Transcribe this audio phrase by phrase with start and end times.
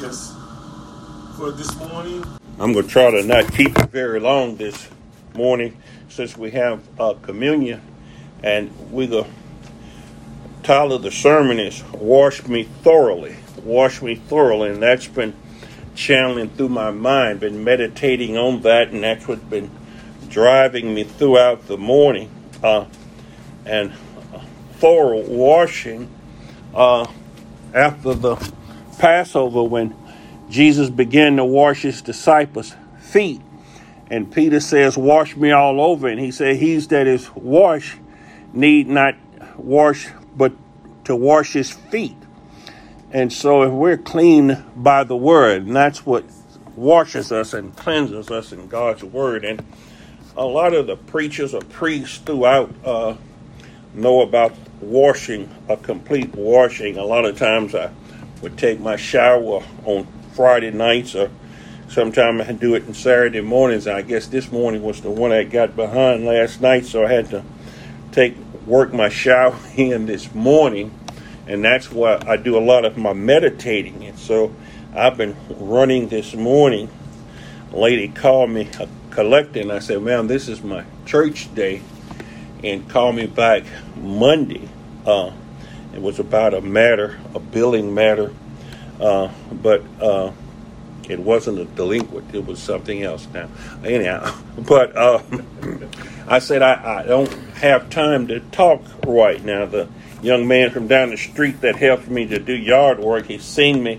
[0.00, 0.36] Yes.
[1.38, 2.22] For this morning,
[2.58, 4.90] I'm going to try to not keep it very long this
[5.34, 5.74] morning
[6.10, 7.80] since we have uh, communion.
[8.42, 9.26] And we go,
[10.62, 13.36] title of the sermon is Wash Me Thoroughly.
[13.64, 14.70] Wash Me Thoroughly.
[14.70, 15.34] And that's been
[15.94, 19.70] channeling through my mind, been meditating on that, and that's what's been
[20.28, 22.30] driving me throughout the morning.
[22.62, 22.84] Uh,
[23.64, 23.92] and
[24.34, 24.40] uh,
[24.74, 26.10] thorough washing
[26.74, 27.06] uh,
[27.72, 28.52] after the
[28.98, 29.94] Passover when
[30.48, 33.40] Jesus began to wash his disciples' feet.
[34.08, 36.08] And Peter says, Wash me all over.
[36.08, 37.98] And he said, He's that is washed
[38.56, 39.14] need not
[39.56, 40.52] wash, but
[41.04, 42.16] to wash his feet.
[43.12, 46.24] And so if we're clean by the word, and that's what
[46.74, 49.44] washes us and cleanses us in God's word.
[49.44, 49.64] And
[50.36, 53.16] a lot of the preachers or priests throughout uh,
[53.94, 56.98] know about washing, a complete washing.
[56.98, 57.90] A lot of times I
[58.46, 61.28] would take my shower on Friday nights or
[61.88, 63.88] sometime I do it on Saturday mornings.
[63.88, 67.28] I guess this morning was the one I got behind last night, so I had
[67.30, 67.42] to
[68.12, 70.96] take work my shower in this morning
[71.48, 74.04] and that's why I do a lot of my meditating.
[74.04, 74.54] And so
[74.94, 76.88] I've been running this morning.
[77.72, 79.72] A lady called me a collecting.
[79.72, 81.82] I said, "Ma'am, this is my church day,"
[82.62, 83.64] and called me back
[83.96, 84.68] Monday.
[85.04, 85.32] Uh,
[85.96, 88.30] it was about a matter, a billing matter,
[89.00, 90.30] uh, but uh,
[91.08, 92.34] it wasn't a delinquent.
[92.34, 93.26] It was something else.
[93.32, 93.48] Now,
[93.82, 95.22] anyhow, but uh,
[96.28, 99.64] I said I, I don't have time to talk right now.
[99.64, 99.88] The
[100.20, 103.24] young man from down the street that helped me to do yard work.
[103.24, 103.98] He seen me,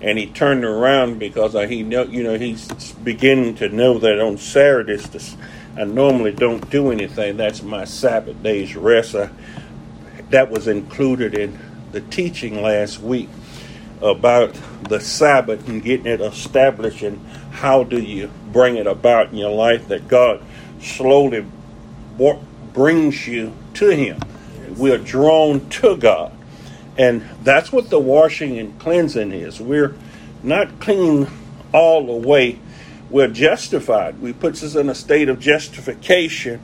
[0.00, 4.20] and he turned around because I, he know you know he's beginning to know that
[4.20, 5.36] on Saturdays
[5.76, 7.36] I normally don't do anything.
[7.36, 9.16] That's my Sabbath day's rest.
[9.16, 9.30] I,
[10.32, 11.58] that was included in
[11.92, 13.28] the teaching last week
[14.02, 14.54] about
[14.88, 19.52] the Sabbath and getting it established and how do you bring it about in your
[19.52, 20.42] life that God
[20.80, 21.46] slowly
[22.74, 24.20] brings you to Him
[24.76, 26.32] we are drawn to God.
[26.96, 29.60] And that's what the washing and cleansing is.
[29.60, 29.94] We're
[30.42, 31.28] not clean
[31.72, 32.58] all the way.
[33.10, 34.16] We're justified.
[34.20, 36.60] He puts us in a state of justification.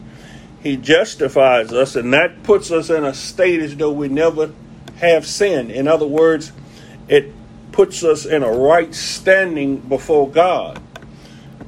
[0.62, 4.52] He justifies us, and that puts us in a state as though we never
[4.96, 5.70] have sinned.
[5.70, 6.52] In other words,
[7.06, 7.32] it
[7.70, 10.82] puts us in a right standing before God.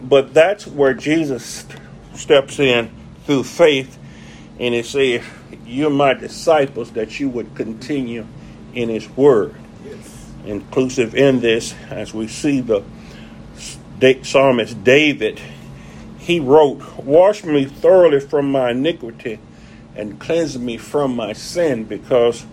[0.03, 1.67] But that's where Jesus
[2.15, 2.91] steps in
[3.27, 3.99] through faith,
[4.59, 5.25] and he says,
[5.65, 8.27] you're my disciples, that you would continue
[8.75, 9.55] in his word.
[9.85, 10.33] Yes.
[10.45, 12.83] Inclusive in this, as we see the
[14.23, 15.41] psalmist David,
[16.21, 19.39] he wrote, Wash me thoroughly from my iniquity
[19.97, 22.45] and cleanse me from my sin, because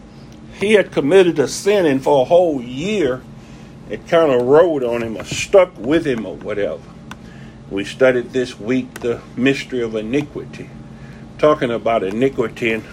[0.58, 3.22] he had committed a sin, and for a whole year
[3.90, 6.82] it kind of rode on him or stuck with him or whatever.
[7.70, 10.70] We studied this week the mystery of iniquity,
[11.38, 12.84] talking about iniquity and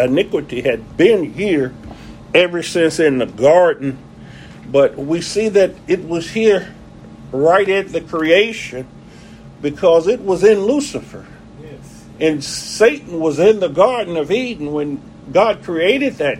[0.00, 1.74] iniquity had been here
[2.32, 3.98] ever since in the garden,
[4.68, 6.72] but we see that it was here
[7.32, 8.86] right at the creation
[9.62, 11.26] because it was in Lucifer.
[11.62, 12.04] Yes.
[12.20, 15.00] And Satan was in the Garden of Eden when
[15.32, 16.38] God created that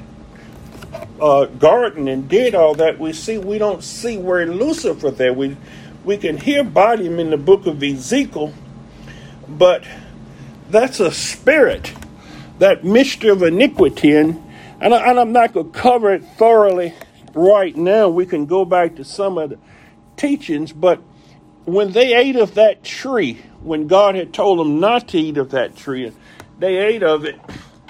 [1.21, 2.99] uh, garden and did all that.
[2.99, 5.33] We see we don't see where Lucifer there.
[5.33, 5.57] We
[6.05, 8.53] we can hear about him in the book of Ezekiel,
[9.49, 9.85] but
[10.69, 11.93] that's a spirit
[12.59, 14.17] that mystery of iniquity.
[14.17, 14.43] And,
[14.81, 16.95] and, I, am not going to cover it thoroughly
[17.35, 18.09] right now.
[18.09, 19.59] We can go back to some of the
[20.17, 21.01] teachings, but
[21.65, 25.51] when they ate of that tree, when God had told them not to eat of
[25.51, 26.13] that tree,
[26.59, 27.39] they ate of it,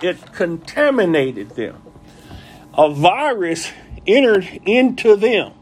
[0.03, 1.83] it contaminated them.
[2.75, 3.71] A virus
[4.07, 5.53] entered into them.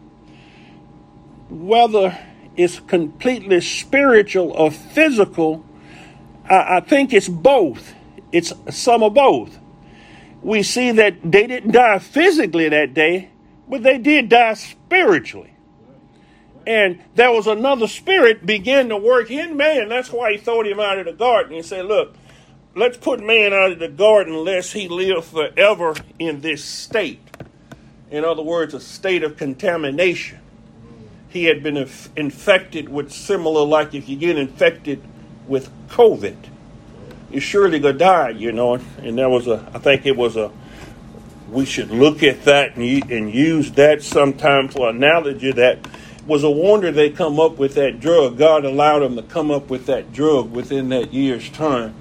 [1.48, 2.16] Whether
[2.56, 5.64] it's completely spiritual or physical,
[6.48, 7.94] I, I think it's both
[8.32, 9.58] it's some of both.
[10.42, 13.30] We see that they didn't die physically that day,
[13.68, 15.54] but they did die spiritually.
[16.66, 19.88] And there was another spirit began to work in man.
[19.88, 21.54] That's why he threw him out of the garden.
[21.54, 22.14] He said, Look,
[22.74, 27.20] let's put man out of the garden lest he live forever in this state.
[28.10, 30.38] In other words, a state of contamination.
[31.28, 31.76] He had been
[32.16, 35.02] infected with similar, like if you get infected
[35.46, 36.36] with COVID
[37.30, 38.74] you're surely gonna die, you know.
[38.98, 40.50] And there was a, I think it was a,
[41.48, 45.52] we should look at that and, and use that sometime for analogy.
[45.52, 45.78] That
[46.30, 48.38] was a wonder they come up with that drug.
[48.38, 51.92] God allowed them to come up with that drug within that year's time.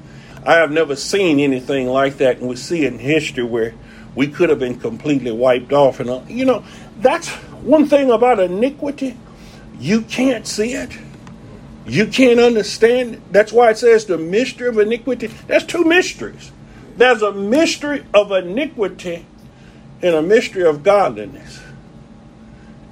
[0.46, 3.74] I have never seen anything like that, and we see in history where
[4.14, 6.00] we could have been completely wiped off.
[6.00, 6.64] And uh, you know,
[7.00, 7.28] that's
[7.64, 9.18] one thing about iniquity,
[9.80, 10.96] you can't see it.
[11.88, 13.24] You can't understand.
[13.32, 15.26] That's why it says the mystery of iniquity.
[15.48, 16.52] There's two mysteries.
[16.98, 19.26] There's a mystery of iniquity
[20.04, 21.62] and a mystery of godliness.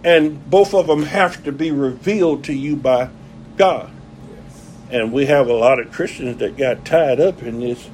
[0.03, 3.09] And both of them have to be revealed to you by
[3.57, 3.89] God.
[4.89, 7.89] And we have a lot of Christians that got tied up in this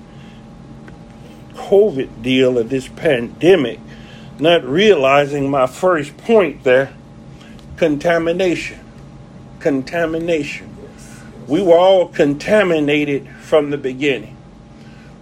[1.53, 3.79] COVID deal of this pandemic,
[4.39, 6.93] not realizing my first point there
[7.77, 8.79] contamination.
[9.59, 10.69] Contamination.
[11.47, 14.37] We were all contaminated from the beginning.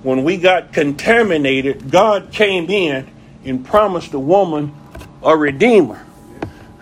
[0.04, 3.08] When we got contaminated, God came in
[3.46, 4.76] and promised a woman
[5.24, 6.06] a redeemer.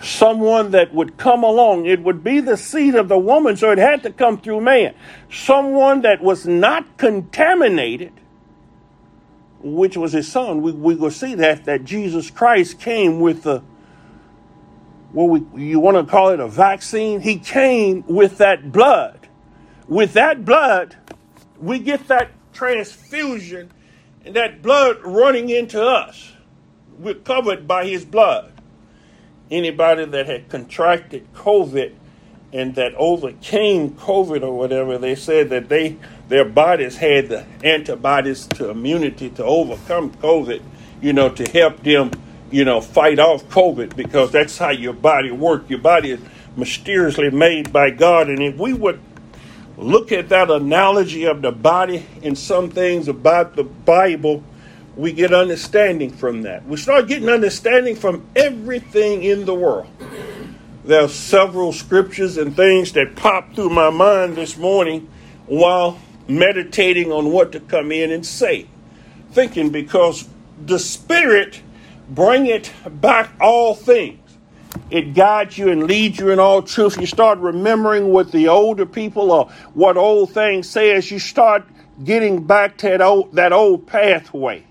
[0.01, 1.85] Someone that would come along.
[1.85, 4.95] It would be the seed of the woman, so it had to come through man.
[5.31, 8.13] Someone that was not contaminated,
[9.61, 10.61] which was his son.
[10.61, 13.61] We, we will see that, that Jesus Christ came with the,
[15.11, 17.19] what we, you want to call it a vaccine?
[17.19, 19.27] He came with that blood.
[19.87, 20.95] With that blood,
[21.59, 23.71] we get that transfusion
[24.23, 26.31] and that blood running into us.
[26.97, 28.53] We're covered by his blood.
[29.51, 31.93] Anybody that had contracted COVID
[32.53, 35.97] and that overcame COVID or whatever, they said that they
[36.27, 40.61] their bodies had the antibodies to immunity to overcome COVID,
[41.01, 42.11] you know, to help them,
[42.51, 45.69] you know, fight off COVID because that's how your body works.
[45.69, 46.19] Your body is
[46.55, 48.29] mysteriously made by God.
[48.29, 48.99] And if we would
[49.77, 54.43] look at that analogy of the body and some things about the Bible,
[54.99, 56.65] we get understanding from that.
[56.67, 59.87] We start getting understanding from everything in the world.
[60.83, 65.09] There are several scriptures and things that popped through my mind this morning
[65.45, 65.97] while
[66.27, 68.67] meditating on what to come in and say.
[69.31, 70.27] Thinking because
[70.65, 71.61] the Spirit
[72.09, 74.19] bringeth back all things
[74.91, 76.99] it guides you and leads you in all truth.
[76.99, 81.63] You start remembering what the older people or what old things say as you start
[82.03, 84.63] getting back to that old, that old pathway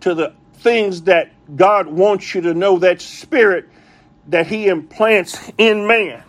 [0.00, 3.68] to the things that God wants you to know, that spirit
[4.28, 6.22] that He implants in man.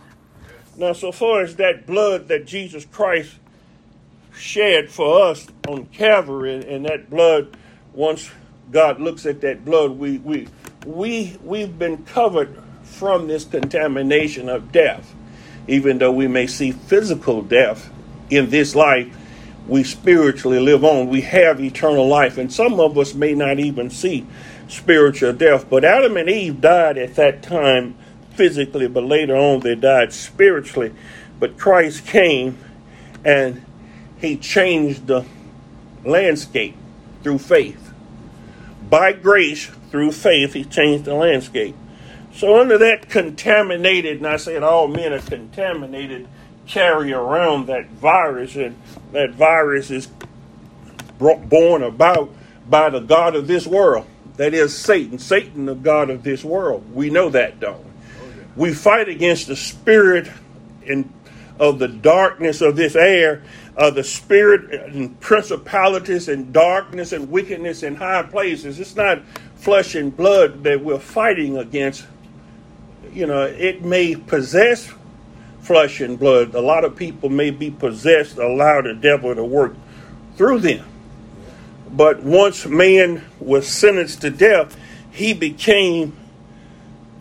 [0.76, 3.34] Now, so far as that blood that Jesus Christ
[4.36, 7.56] shed for us on Calvary, and that blood,
[7.92, 8.30] once
[8.70, 10.46] God looks at that blood, we we
[10.86, 15.14] we we've been covered from this contamination of death.
[15.66, 17.90] Even though we may see physical death
[18.30, 19.14] in this life,
[19.68, 21.08] we spiritually live on.
[21.08, 22.38] We have eternal life.
[22.38, 24.26] And some of us may not even see
[24.66, 25.68] spiritual death.
[25.68, 27.96] But Adam and Eve died at that time
[28.30, 30.94] physically, but later on they died spiritually.
[31.38, 32.58] But Christ came
[33.24, 33.64] and
[34.18, 35.24] he changed the
[36.04, 36.76] landscape
[37.22, 37.92] through faith.
[38.88, 41.76] By grace, through faith, he changed the landscape.
[42.32, 46.28] So, under that contaminated, and I said all men are contaminated,
[46.68, 48.76] carry around that virus, and
[49.12, 50.08] that virus is
[51.18, 52.30] borne about
[52.68, 54.06] by the God of this world.
[54.36, 55.18] That is Satan.
[55.18, 56.94] Satan, the God of this world.
[56.94, 57.90] We know that, don't we?
[57.90, 60.30] Oh, we fight against the spirit
[60.84, 61.12] in,
[61.58, 63.42] of the darkness of this air,
[63.76, 68.78] of the spirit and principalities and darkness and wickedness in high places.
[68.78, 69.22] It's not
[69.56, 72.06] flesh and blood that we're fighting against,
[73.12, 74.92] you know, it may possess
[75.68, 76.54] flesh and blood.
[76.54, 79.76] A lot of people may be possessed, allow the devil to work
[80.34, 80.84] through them.
[81.90, 84.76] But once man was sentenced to death,
[85.10, 86.16] he became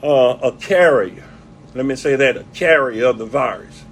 [0.01, 1.27] uh, a carrier.
[1.75, 3.83] Let me say that a carrier of the virus.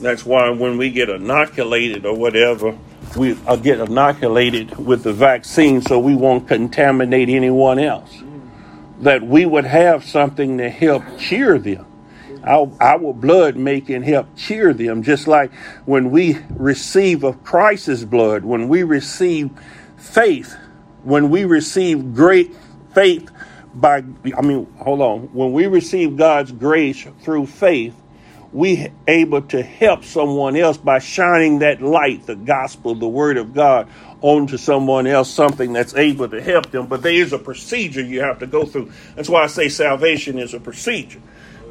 [0.00, 2.78] That's why when we get inoculated or whatever,
[3.16, 8.22] we uh, get inoculated with the vaccine so we won't contaminate anyone else
[9.00, 11.84] that we would have something to help cure them.
[12.44, 15.52] Our, our blood making help cure them, just like
[15.84, 19.50] when we receive of Christ's blood, when we receive
[19.96, 20.56] faith,
[21.04, 22.54] when we receive great
[22.94, 23.30] faith
[23.74, 24.04] by,
[24.36, 27.94] I mean, hold on, when we receive God's grace through faith,
[28.52, 33.54] we able to help someone else by shining that light, the gospel, the word of
[33.54, 33.88] God,
[34.20, 36.86] onto someone else, something that's able to help them.
[36.86, 38.92] But there is a procedure you have to go through.
[39.16, 41.20] That's why I say salvation is a procedure.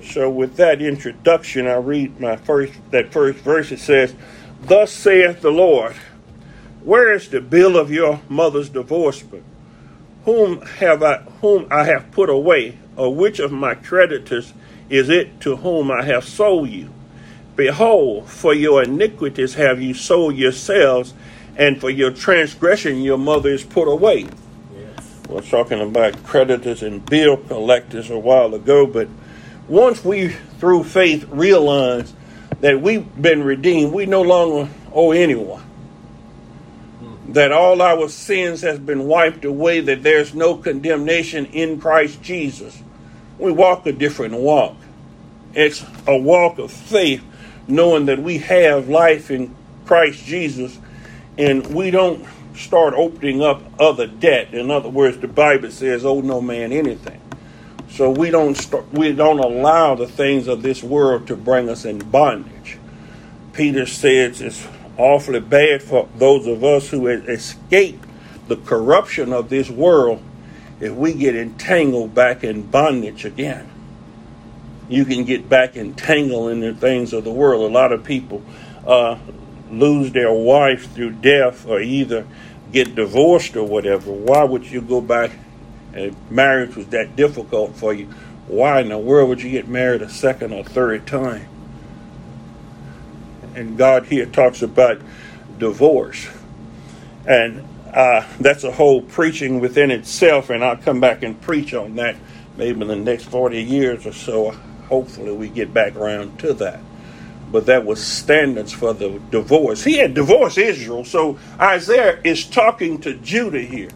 [0.04, 3.72] So with that introduction, I read my first that first verse.
[3.72, 4.14] It says,
[4.64, 5.96] "Thus saith the Lord,
[6.84, 9.44] Where is the bill of your mother's divorcement?
[10.26, 14.54] Whom have I whom I have put away, or which of my creditors?"
[14.92, 16.90] is it to whom I have sold you.
[17.56, 21.14] Behold, for your iniquities have you sold yourselves,
[21.58, 24.26] and for your transgression your mother is put away.
[24.76, 25.08] Yes.
[25.30, 29.08] was talking about creditors and bill collectors a while ago, but
[29.68, 32.14] once we, through faith, realize
[32.60, 35.64] that we've been redeemed, we no longer owe anyone.
[37.30, 42.82] That all our sins has been wiped away, that there's no condemnation in Christ Jesus.
[43.40, 44.76] We walk a different walk.
[45.54, 47.24] It's a walk of faith,
[47.68, 50.78] knowing that we have life in Christ Jesus,
[51.38, 52.26] and we don't
[52.56, 54.54] start opening up other debt.
[54.54, 57.21] In other words, the Bible says, "Owe no man anything."
[57.92, 58.58] So we don't
[58.94, 62.78] we don't allow the things of this world to bring us in bondage.
[63.54, 64.66] Peter says it's
[64.98, 68.00] awfully bad for those of us who escape
[68.48, 70.22] the corruption of this world
[70.80, 73.70] if we get entangled back in bondage again.
[74.88, 77.70] You can get back entangled in the things of the world.
[77.70, 78.42] A lot of people
[78.86, 79.18] uh,
[79.70, 82.26] lose their wife through death or either
[82.72, 85.32] get divorced or whatever, why would you go back
[85.94, 88.06] and marriage was that difficult for you?
[88.48, 91.48] Why in the world would you get married a second or third time?
[93.56, 95.02] And God here talks about
[95.58, 96.28] divorce.
[97.28, 101.96] And uh, that's a whole preaching within itself, and I'll come back and preach on
[101.96, 102.16] that
[102.58, 104.52] maybe in the next 40 years or so.
[104.88, 106.82] Hopefully, we get back around to that
[107.52, 109.84] but that was standards for the divorce.
[109.84, 113.90] He had divorced Israel, so Isaiah is talking to Judah here.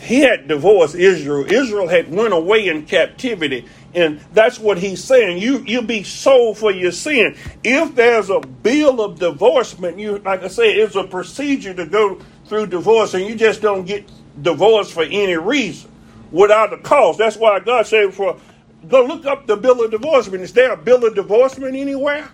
[0.00, 1.44] He had divorced Israel.
[1.50, 5.38] Israel had went away in captivity, and that's what he's saying.
[5.38, 7.36] You you be sold for your sin.
[7.62, 12.18] If there's a bill of divorcement, you like I say, it's a procedure to go
[12.46, 15.90] through divorce, and you just don't get divorced for any reason
[16.30, 17.18] without a cause.
[17.18, 18.38] That's why God said for
[18.88, 20.42] go look up the bill of divorcement.
[20.42, 22.30] Is there a bill of divorcement anywhere?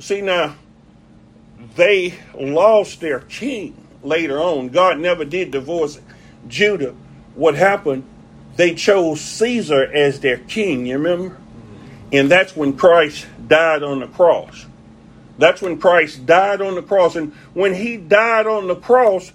[0.00, 0.54] See, now,
[1.76, 4.68] they lost their king later on.
[4.68, 5.98] God never did divorce
[6.48, 6.94] Judah.
[7.34, 8.04] What happened?
[8.56, 11.34] They chose Caesar as their king, you remember?
[11.34, 12.08] Mm-hmm.
[12.12, 14.66] And that's when Christ died on the cross.
[15.38, 17.16] That's when Christ died on the cross.
[17.16, 19.32] And when he died on the cross,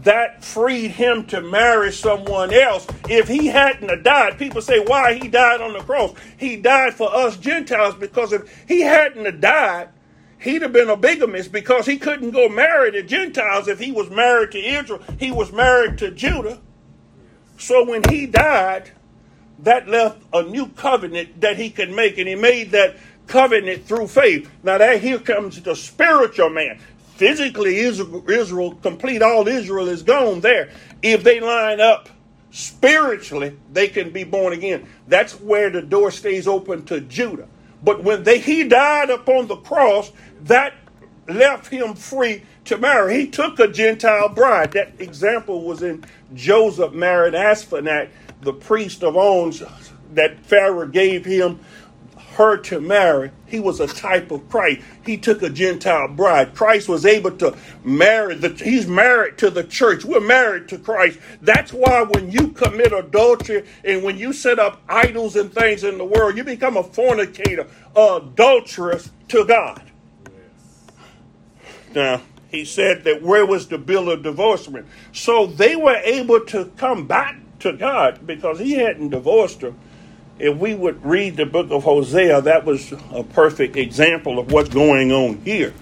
[0.00, 2.86] that freed him to marry someone else.
[3.08, 6.14] If he hadn't died, people say, why he died on the cross?
[6.38, 9.88] He died for us Gentiles because if he hadn't died,
[10.42, 14.10] he'd have been a bigamist because he couldn't go marry the Gentiles if he was
[14.10, 15.02] married to Israel.
[15.18, 16.60] He was married to Judah.
[17.58, 18.90] So when he died,
[19.60, 22.96] that left a new covenant that he could make, and he made that
[23.26, 24.50] covenant through faith.
[24.62, 26.80] Now that here comes the spiritual man.
[27.14, 30.70] Physically, Israel, Israel complete all Israel is gone there.
[31.02, 32.08] If they line up
[32.50, 34.88] spiritually, they can be born again.
[35.06, 37.48] That's where the door stays open to Judah.
[37.84, 40.12] But when they, he died upon the cross,
[40.44, 40.74] that
[41.28, 43.20] left him free to marry.
[43.20, 44.72] He took a Gentile bride.
[44.72, 49.52] That example was in Joseph married Asenath, the priest of On,
[50.14, 51.60] that Pharaoh gave him
[52.34, 53.30] her to marry.
[53.46, 54.80] He was a type of Christ.
[55.04, 56.54] He took a Gentile bride.
[56.54, 60.04] Christ was able to marry the he's married to the church.
[60.04, 61.18] We're married to Christ.
[61.42, 65.98] That's why when you commit adultery and when you set up idols and things in
[65.98, 69.91] the world, you become a fornicator, adulterous to God.
[71.94, 74.86] Now, he said that where was the bill of divorcement?
[75.12, 79.74] So they were able to come back to God because he hadn't divorced her
[80.42, 84.68] if we would read the book of Hosea, that was a perfect example of what's
[84.68, 85.72] going on here.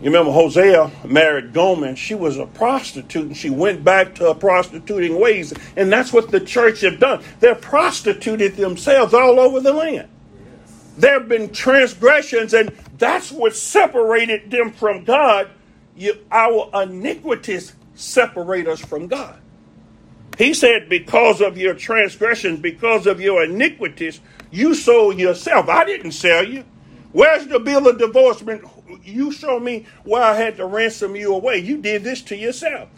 [0.00, 4.34] You remember Hosea married Gomer, she was a prostitute, and she went back to her
[4.34, 5.52] prostituting ways.
[5.76, 7.24] And that's what the church have done.
[7.40, 10.08] They've prostituted themselves all over the land.
[10.96, 15.50] There have been transgressions, and that's what separated them from God.
[15.96, 19.38] You, our iniquities separate us from God.
[20.38, 24.20] He said, Because of your transgressions, because of your iniquities,
[24.50, 25.68] you sold yourself.
[25.68, 26.64] I didn't sell you.
[27.12, 28.64] Where's the bill of divorcement?
[29.04, 31.58] You show me where I had to ransom you away.
[31.58, 32.88] You did this to yourself.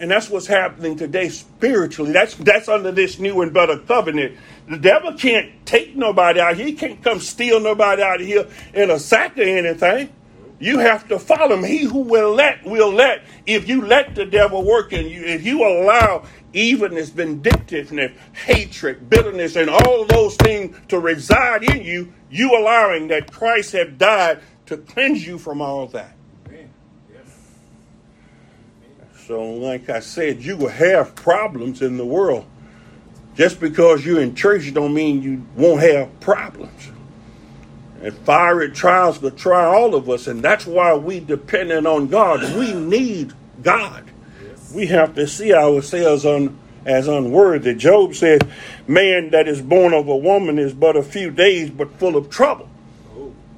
[0.00, 2.12] And that's what's happening today spiritually.
[2.12, 4.38] That's that's under this new and better covenant.
[4.70, 6.66] The devil can't take nobody out here.
[6.66, 10.12] He can't come steal nobody out of here in a sack or anything.
[10.60, 11.64] You have to follow him.
[11.64, 13.24] He who will let will let.
[13.46, 19.56] If you let the devil work in you, if you allow evenness, vindictiveness, hatred, bitterness,
[19.56, 24.76] and all those things to reside in you, you allowing that Christ have died to
[24.76, 26.14] cleanse you from all that.
[29.26, 32.46] So, like I said, you will have problems in the world.
[33.34, 36.90] Just because you're in church don't mean you won't have problems.
[38.02, 42.40] And fiery trials will try all of us, and that's why we dependent on God.
[42.56, 43.32] We need
[43.62, 44.10] God
[44.72, 47.74] we have to see ourselves on as unworthy.
[47.74, 48.48] Job said,
[48.86, 52.30] Man that is born of a woman is but a few days, but full of
[52.30, 52.68] trouble.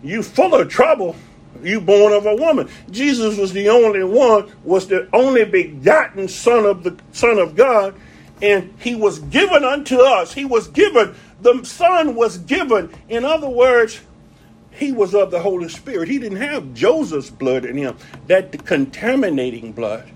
[0.02, 1.14] You full of trouble,
[1.62, 2.69] you born of a woman.
[2.91, 7.95] Jesus was the only one, was the only begotten son of the Son of God,
[8.43, 10.35] and he was given unto us.
[10.35, 12.93] He was given, the Son was given.
[13.09, 14.01] In other words,
[14.73, 16.09] he was of the Holy Spirit.
[16.09, 17.97] He didn't have Joseph's blood in him,
[18.27, 20.11] that contaminating blood.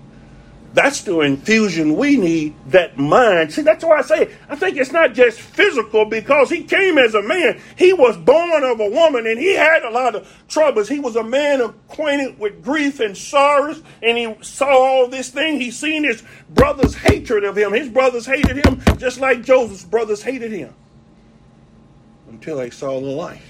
[0.77, 3.51] That's the infusion we need, that mind.
[3.51, 7.15] See, that's why I say, I think it's not just physical because he came as
[7.15, 7.59] a man.
[7.75, 10.87] He was born of a woman and he had a lot of troubles.
[10.87, 15.59] He was a man acquainted with grief and sorrows and he saw all this thing.
[15.59, 17.73] He seen his brothers' hatred of him.
[17.73, 20.75] His brothers hated him just like Joseph's brothers hated him
[22.29, 23.41] until they saw the light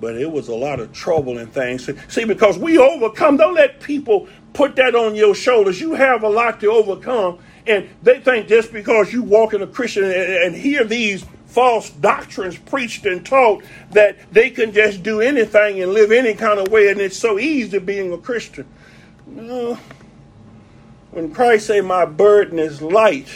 [0.00, 1.90] but it was a lot of trouble and things.
[2.08, 5.80] See, because we overcome, don't let people put that on your shoulders.
[5.80, 7.38] You have a lot to overcome.
[7.64, 11.90] And they think just because you walk in a Christian and, and hear these false
[11.90, 13.62] doctrines preached and taught
[13.92, 17.38] that they can just do anything and live any kind of way and it's so
[17.38, 18.66] easy being a Christian.
[19.28, 19.78] No.
[21.12, 23.28] When Christ say my burden is light,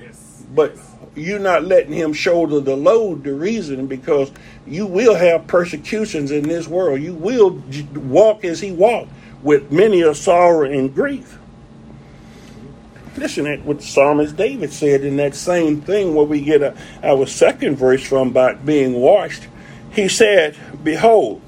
[0.00, 0.44] yes.
[0.54, 0.76] but
[1.16, 4.30] you're not letting him shoulder the load, the reason because
[4.64, 7.02] you will have persecutions in this world.
[7.02, 7.60] You will
[7.94, 9.10] walk as he walked
[9.42, 11.38] with many a sorrow and grief.
[13.16, 17.26] Listen at what psalmist David said in that same thing where we get a, our
[17.26, 19.48] second verse from about being washed.
[19.92, 21.42] He said, Behold,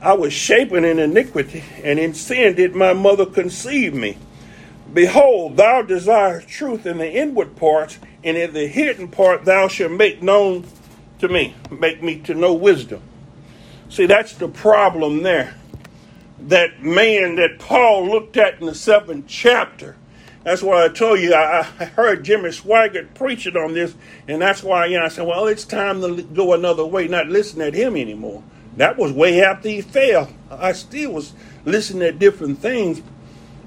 [0.00, 4.18] I was shapen in iniquity, and in sin did my mother conceive me.
[4.92, 9.92] Behold, thou desirest truth in the inward parts, and in the hidden part thou shalt
[9.92, 10.64] make known
[11.18, 13.02] to me, make me to know wisdom.
[13.88, 15.56] See, that's the problem there
[16.38, 19.96] that man that Paul looked at in the seventh chapter.
[20.42, 23.94] That's why I told you I, heard Jimmy Swaggart preaching on this,
[24.28, 27.28] and that's why you know, I said, well, it's time to go another way, not
[27.28, 28.42] listen at him anymore.
[28.76, 30.28] That was way after he fell.
[30.50, 31.32] I still was
[31.64, 33.00] listening at different things,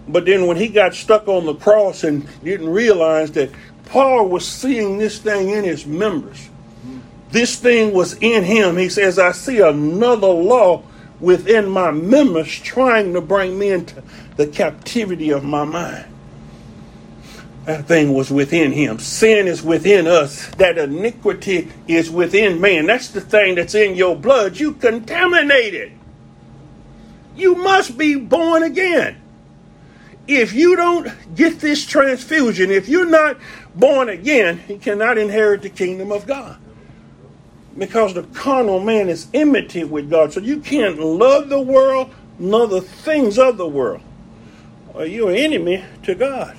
[0.08, 3.50] but then when he got stuck on the cross and didn't realize that
[3.86, 6.50] Paul was seeing this thing in his members,
[7.32, 8.78] this thing was in him.
[8.78, 10.84] He says, I see another law
[11.19, 14.03] within my members trying to bring me into
[14.36, 16.06] the captivity of my mind.
[17.65, 18.99] That thing was within him.
[18.99, 20.47] Sin is within us.
[20.56, 22.86] That iniquity is within man.
[22.86, 24.58] That's the thing that's in your blood.
[24.58, 25.91] You contaminated.
[27.36, 29.21] You must be born again.
[30.27, 33.38] If you don't get this transfusion, if you're not
[33.75, 36.58] born again, you cannot inherit the kingdom of God
[37.78, 40.34] because the carnal man is enmity with God.
[40.34, 44.02] So you can't love the world nor the things of the world.
[44.94, 46.56] Or you're an enemy to God.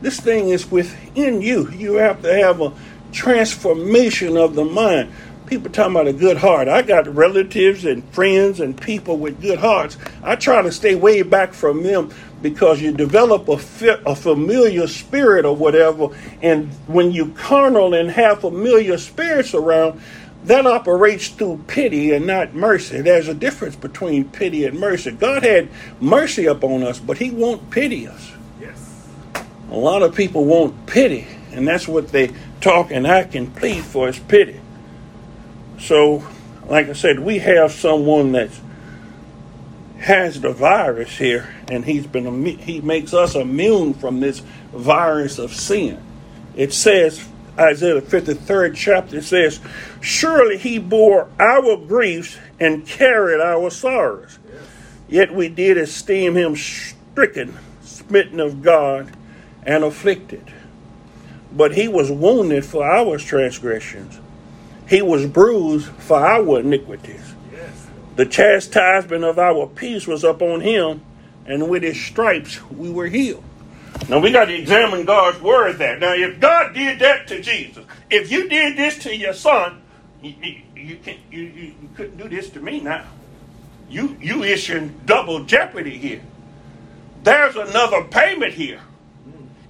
[0.00, 1.70] This thing is within you.
[1.70, 2.72] You have to have a
[3.12, 5.12] transformation of the mind.
[5.46, 6.66] People talking about a good heart.
[6.66, 9.98] I got relatives and friends and people with good hearts.
[10.22, 12.10] I try to stay way back from them
[12.42, 13.58] because you develop a,
[14.04, 16.08] a familiar spirit or whatever,
[16.42, 20.00] and when you carnal and have familiar spirits around,
[20.44, 23.00] that operates through pity and not mercy.
[23.00, 25.12] There's a difference between pity and mercy.
[25.12, 25.68] God had
[26.00, 28.32] mercy upon us, but He won't pity us.
[28.60, 29.08] Yes.
[29.70, 33.84] A lot of people want pity, and that's what they talk and act and plead
[33.84, 34.60] for is pity.
[35.78, 36.24] So,
[36.66, 38.50] like I said, we have someone that
[39.98, 44.40] has the virus here, and he's been he makes us immune from this
[44.74, 45.98] virus of sin.
[46.54, 47.26] It says
[47.58, 49.58] Isaiah the fifty third chapter it says,
[50.02, 54.38] "Surely he bore our griefs and carried our sorrows,
[55.08, 59.10] yet we did esteem him stricken, smitten of God,
[59.62, 60.44] and afflicted.
[61.56, 64.20] But he was wounded for our transgressions;
[64.86, 67.34] he was bruised for our iniquities."
[68.16, 71.00] The chastisement of our peace was upon him,
[71.46, 73.44] and with his stripes we were healed.
[74.08, 75.98] Now we got to examine God's word there.
[75.98, 79.82] Now, if God did that to Jesus, if you did this to your son,
[80.22, 80.34] you,
[80.74, 83.06] you, can, you, you couldn't do this to me now.
[83.88, 86.22] You you issuing double jeopardy here.
[87.22, 88.80] There's another payment here.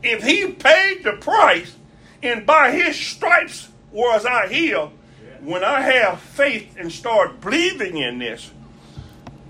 [0.03, 1.75] If he paid the price,
[2.23, 4.93] and by his stripes was I healed,
[5.41, 8.51] when I have faith and start believing in this,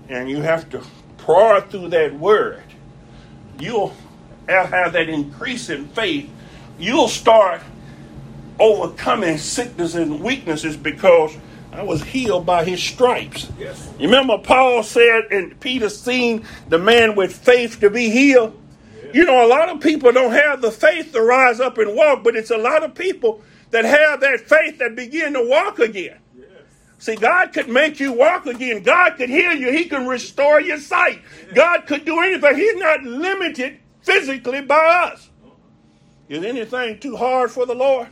[0.09, 0.83] and you have to
[1.23, 2.61] pour through that word,
[3.57, 3.95] you'll
[4.47, 6.29] have that increase in faith.
[6.77, 7.61] You'll start
[8.59, 11.35] overcoming sickness and weaknesses because
[11.71, 13.49] I was healed by his stripes.
[13.57, 13.89] Yes.
[13.97, 18.59] You remember Paul said, and Peter seen the man with faith to be healed?
[19.13, 22.23] You know, a lot of people don't have the faith to rise up and walk,
[22.23, 26.17] but it's a lot of people that have that faith that begin to walk again.
[27.03, 28.81] See, God could make you walk again.
[28.81, 29.73] God could heal you.
[29.73, 31.21] He can restore your sight.
[31.53, 32.55] God could do anything.
[32.55, 35.29] He's not limited physically by us.
[36.29, 38.07] Is anything too hard for the Lord?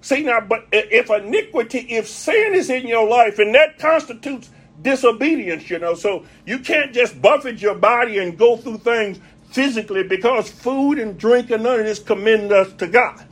[0.00, 4.48] See now, but if iniquity, if sin is in your life, and that constitutes
[4.80, 9.18] disobedience, you know, so you can't just buffet your body and go through things
[9.50, 13.27] physically because food and drink and none of this commend us to God.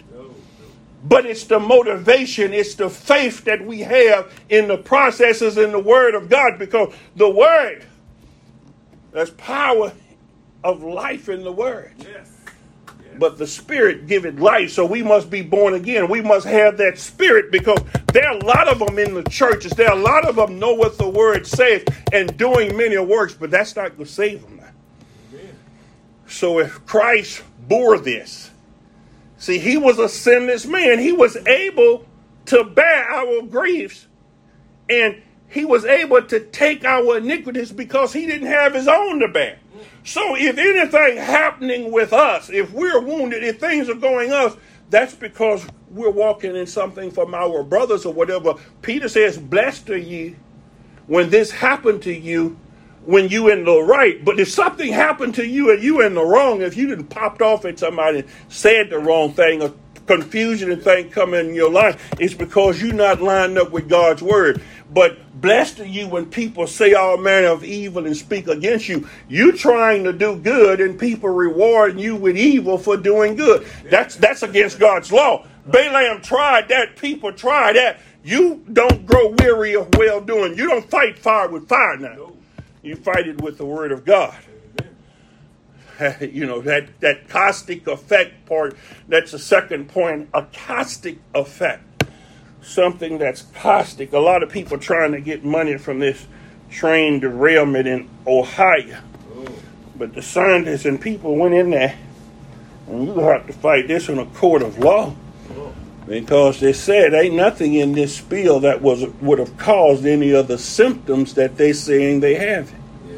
[1.05, 5.79] But it's the motivation, it's the faith that we have in the processes in the
[5.79, 7.85] Word of God because the Word,
[9.13, 9.93] there's power
[10.65, 11.95] of life in the Word.
[11.99, 12.09] Yes.
[12.09, 13.17] Yes.
[13.19, 16.09] But the Spirit giveth life, so we must be born again.
[16.09, 17.79] We must have that Spirit because
[18.13, 19.73] there are a lot of them in the churches.
[19.73, 23.35] There are a lot of them know what the Word says and doing many works,
[23.35, 24.61] but that's not going to save them.
[25.33, 25.57] Amen.
[26.27, 28.51] So if Christ bore this,
[29.39, 30.99] see, he was a sinless man.
[30.99, 32.07] He was able
[32.47, 34.07] to bear our griefs
[34.89, 39.29] and he was able to take our iniquities because he didn't have his own to
[39.29, 39.59] bear.
[40.05, 44.57] So if anything happening with us, if we're wounded, if things are going us,
[44.91, 48.55] that's because we're walking in something from our brothers or whatever.
[48.83, 50.37] Peter says, Blessed are ye
[51.07, 52.57] when this happened to you
[53.07, 54.23] when you in the right.
[54.25, 57.41] But if something happened to you and you in the wrong, if you didn't popped
[57.41, 59.73] off at somebody and said the wrong thing or
[60.07, 64.23] confusion and thing come in your life, it's because you're not lined up with God's
[64.23, 64.61] word.
[64.93, 69.09] But blessed are you when people say all manner of evil and speak against you.
[69.29, 73.67] You trying to do good and people rewarding you with evil for doing good.
[73.91, 75.47] That's that's against God's law.
[75.67, 76.97] Balaam tried that.
[76.97, 78.01] People tried that.
[78.23, 80.57] You don't grow weary of well doing.
[80.57, 82.36] You don't fight fire with fire now.
[82.87, 84.37] You fight it with the word of God.
[86.21, 88.77] You know, that, that caustic effect part,
[89.09, 92.05] that's the second point, a caustic effect.
[92.61, 94.13] Something that's caustic.
[94.13, 96.27] A lot of people trying to get money from this
[96.69, 99.01] train derailment in Ohio.
[99.35, 99.47] Oh.
[99.97, 101.99] But the scientists and people went in there,
[102.89, 105.17] and you have to fight this in a court of law.
[106.07, 110.49] Because they said ain't nothing in this spill that was would have caused any of
[110.49, 112.73] the symptoms that they saying they have.
[113.09, 113.17] Yeah.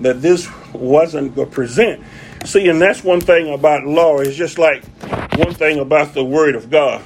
[0.00, 2.04] That this wasn't going to present.
[2.44, 4.18] See, and that's one thing about law.
[4.18, 4.84] It's just like
[5.36, 7.02] one thing about the Word of God.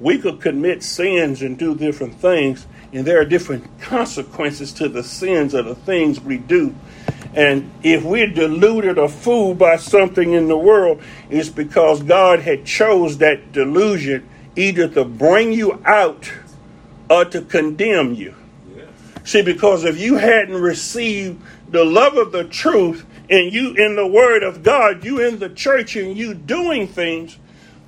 [0.00, 5.04] We could commit sins and do different things, and there are different consequences to the
[5.04, 6.74] sins of the things we do.
[7.34, 12.64] And if we're deluded or fooled by something in the world, it's because God had
[12.64, 16.30] chose that delusion either to bring you out
[17.08, 18.34] or to condemn you.
[18.74, 18.88] Yes.
[19.24, 24.06] See, because if you hadn't received the love of the truth and you in the
[24.06, 27.38] word of God, you in the church and you doing things,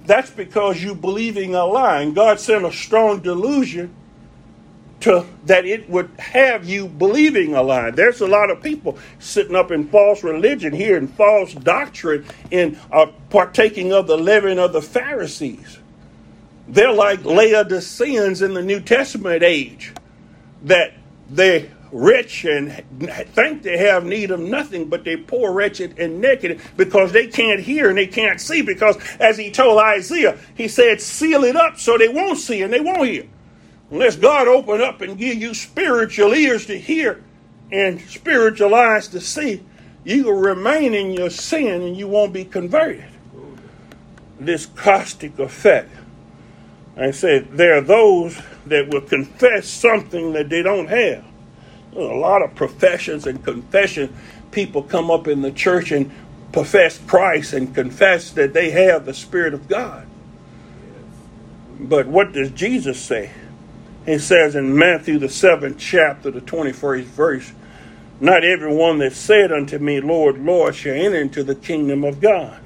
[0.07, 2.03] that's because you believing a lie.
[2.03, 3.93] And God sent a strong delusion
[5.03, 7.91] to that it would have you believing a lie.
[7.91, 12.79] There's a lot of people sitting up in false religion here and false doctrine and
[12.91, 15.79] are uh, partaking of the leaven of the Pharisees.
[16.69, 19.93] They're like Laodiceans in the New Testament age
[20.63, 20.95] that
[21.29, 22.73] they're rich and
[23.35, 27.61] think they have need of nothing, but they poor, wretched, and naked because they can't
[27.61, 28.63] hear and they can't see.
[28.63, 32.73] Because, as he told Isaiah, he said, seal it up so they won't see and
[32.73, 33.27] they won't hear.
[33.93, 37.23] Unless God open up and give you spiritual ears to hear
[37.71, 39.63] and spiritual eyes to see,
[40.03, 43.05] you will remain in your sin and you won't be converted.
[44.41, 45.91] This caustic effect.
[46.97, 51.23] I said, there are those that will confess something that they don't have.
[51.93, 54.15] There's a lot of professions and confession.
[54.53, 56.11] People come up in the church and
[56.51, 60.07] profess Christ and confess that they have the Spirit of God.
[61.79, 63.33] But what does Jesus say?
[64.07, 67.53] He says in Matthew, the seventh chapter, the 21st verse,
[68.21, 72.61] Not everyone that said unto me, Lord, Lord, shall enter into the kingdom of God.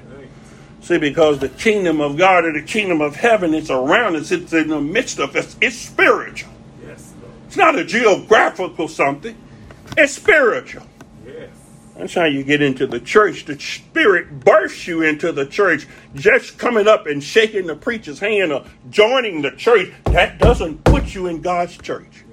[0.81, 4.53] See, because the kingdom of God or the kingdom of heaven is around us, it's
[4.53, 6.53] in the midst of us, it's spiritual.
[6.81, 7.33] Yes, Lord.
[7.47, 9.35] It's not a geographical something,
[9.97, 10.83] it's spiritual.
[11.97, 13.45] That's how you get into the church.
[13.45, 15.87] The Spirit births you into the church.
[16.13, 21.15] Just coming up and shaking the preacher's hand or joining the church, that doesn't put
[21.15, 22.23] you in God's church.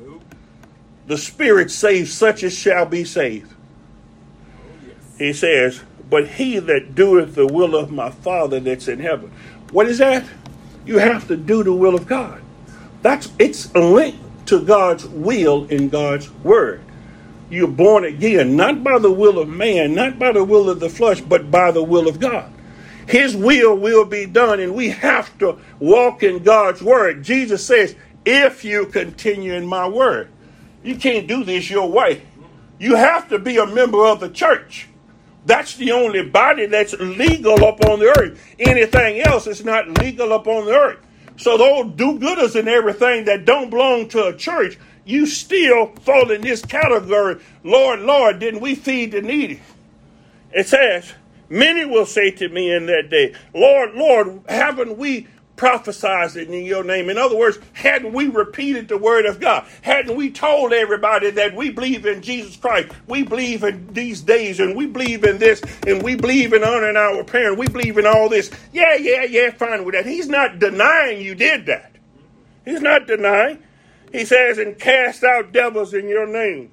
[1.07, 3.53] The Spirit saves such as shall be saved.
[5.17, 9.33] He says, But he that doeth the will of my Father that's in heaven.
[9.73, 10.27] What is that?
[10.85, 12.43] You have to do the will of God.
[13.01, 16.84] That's it's a link to God's will in God's word.
[17.55, 20.91] You're born again, not by the will of man, not by the will of the
[20.91, 22.53] flesh, but by the will of God.
[23.07, 27.23] His will will be done, and we have to walk in God's word.
[27.23, 30.31] Jesus says, If you continue in my word,
[30.83, 32.23] you can't do this your way.
[32.79, 34.89] You have to be a member of the church.
[35.47, 38.43] That's the only body that's legal upon the earth.
[38.59, 40.99] Anything else is not legal upon the earth.
[41.37, 46.43] So those do-gooders and everything that don't belong to a church, you still fall in
[46.43, 47.41] this category.
[47.63, 49.61] Lord, Lord, didn't we feed the needy?
[50.53, 51.13] It says,
[51.49, 56.85] many will say to me in that day, Lord, Lord, haven't we prophesied in your
[56.85, 57.09] name.
[57.09, 59.67] In other words, hadn't we repeated the word of God?
[59.83, 62.93] Hadn't we told everybody that we believe in Jesus Christ?
[63.07, 66.97] We believe in these days and we believe in this and we believe in honoring
[66.97, 67.59] our parents.
[67.59, 68.51] We believe in all this.
[68.73, 70.07] Yeah, yeah, yeah, fine with that.
[70.07, 71.93] He's not denying you did that.
[72.65, 73.63] He's not denying.
[74.15, 76.71] He says, and cast out devils in your name.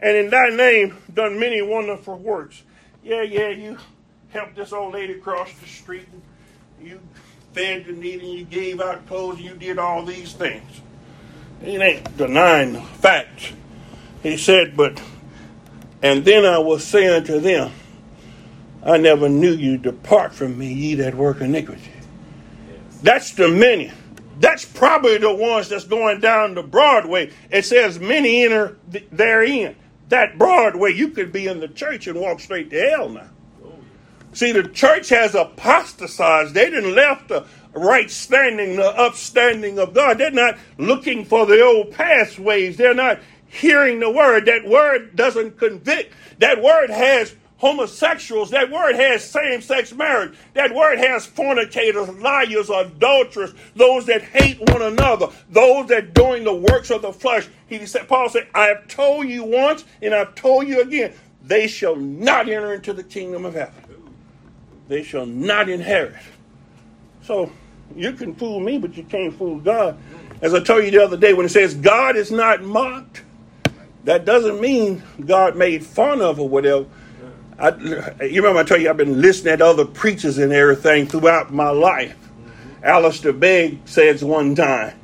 [0.00, 2.64] And in thy name done many wonderful works.
[3.04, 3.78] Yeah, yeah, you
[4.30, 6.08] helped this old lady cross the street.
[6.80, 7.00] And You
[7.52, 10.80] fed the needy, and you gave out clothes, and you did all these things.
[11.62, 13.52] He ain't denying the facts.
[14.24, 15.00] He said, but,
[16.02, 17.70] and then I will say unto them,
[18.82, 19.78] I never knew you.
[19.78, 21.92] Depart from me, ye that work iniquity.
[21.92, 22.98] Yes.
[23.02, 23.92] That's the many.
[24.42, 27.30] That's probably the ones that's going down the Broadway.
[27.48, 28.76] It says many enter
[29.12, 29.76] therein.
[30.08, 33.30] That Broadway, you could be in the church and walk straight to hell now.
[34.32, 36.54] See, the church has apostatized.
[36.54, 40.18] They didn't left the right standing, the upstanding of God.
[40.18, 42.76] They're not looking for the old pathways.
[42.76, 44.46] They're not hearing the word.
[44.46, 46.12] That word doesn't convict.
[46.40, 48.50] That word has homosexuals.
[48.50, 50.34] That word has same-sex marriage.
[50.52, 56.54] That word has fornicators, liars, adulterers, those that hate one another, those that doing the
[56.54, 57.48] works of the flesh.
[57.68, 61.66] He said, Paul said, I have told you once and I've told you again, they
[61.66, 63.74] shall not enter into the kingdom of heaven
[64.92, 66.16] they shall not inherit.
[67.22, 67.50] So
[67.96, 69.98] you can fool me, but you can't fool God.
[70.42, 73.22] As I told you the other day, when it says God is not mocked,
[74.04, 76.86] that doesn't mean God made fun of or whatever.
[77.62, 81.52] I, you remember I told you I've been listening to other preachers and everything throughout
[81.52, 82.16] my life.
[82.16, 82.84] Mm-hmm.
[82.84, 84.98] Alistair Begg says one time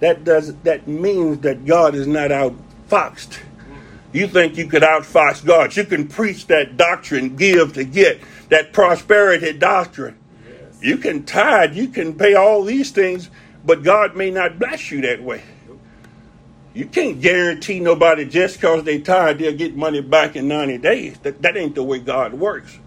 [0.00, 3.38] that does that means that God is not outfoxed.
[4.12, 5.76] You think you could outfox God?
[5.76, 10.16] You can preach that doctrine, give to get that prosperity doctrine.
[10.48, 10.82] Yes.
[10.82, 13.28] You can tithe, you can pay all these things,
[13.66, 15.42] but God may not bless you that way.
[16.74, 21.18] You can't guarantee nobody just because they tithe they'll get money back in 90 days.
[21.20, 22.78] That, that ain't the way God works.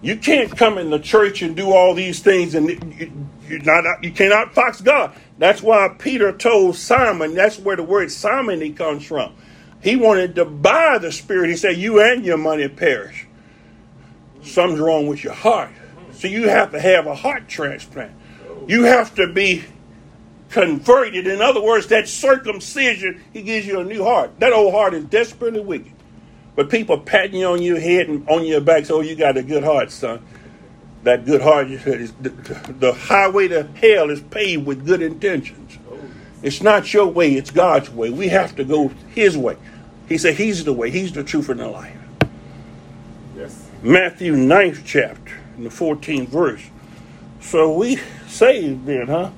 [0.00, 3.12] You can't come in the church and do all these things and you,
[3.48, 5.14] you're not, you cannot fox God.
[5.38, 9.34] That's why Peter told Simon, that's where the word simony comes from.
[9.82, 11.50] He wanted to buy the spirit.
[11.50, 13.28] He said, You and your money perish
[14.42, 15.70] something's wrong with your heart.
[16.12, 18.12] So you have to have a heart transplant.
[18.66, 19.64] You have to be
[20.50, 21.26] converted.
[21.26, 24.38] In other words, that circumcision, he gives you a new heart.
[24.40, 25.92] That old heart is desperately wicked.
[26.56, 29.36] But people patting you on your head and on your back, so oh, you got
[29.36, 30.24] a good heart, son.
[31.04, 35.78] That good heart, is, the, the highway to hell is paved with good intentions.
[36.42, 38.10] It's not your way, it's God's way.
[38.10, 39.56] We have to go his way.
[40.08, 41.96] He said he's the way, he's the truth and the life.
[43.36, 43.68] Yes.
[43.82, 46.62] Matthew 9th chapter, in the 14th verse.
[47.40, 49.30] So we saved then, huh?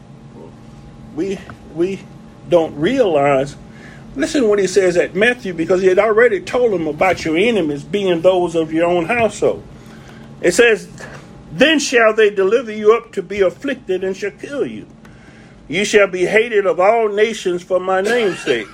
[1.14, 1.38] We
[1.74, 2.00] we
[2.48, 3.56] don't realize.
[4.16, 7.84] Listen what he says at Matthew because he had already told them about your enemies
[7.84, 9.62] being those of your own household.
[10.40, 10.88] It says,
[11.52, 14.86] Then shall they deliver you up to be afflicted and shall kill you.
[15.68, 18.66] You shall be hated of all nations for my name's sake.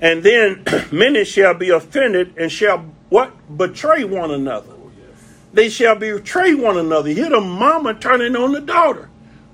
[0.00, 2.78] And then many shall be offended and shall
[3.10, 3.34] what?
[3.56, 4.72] Betray one another.
[5.52, 7.10] They shall betray one another.
[7.10, 9.07] Hear the mama turning on the daughter,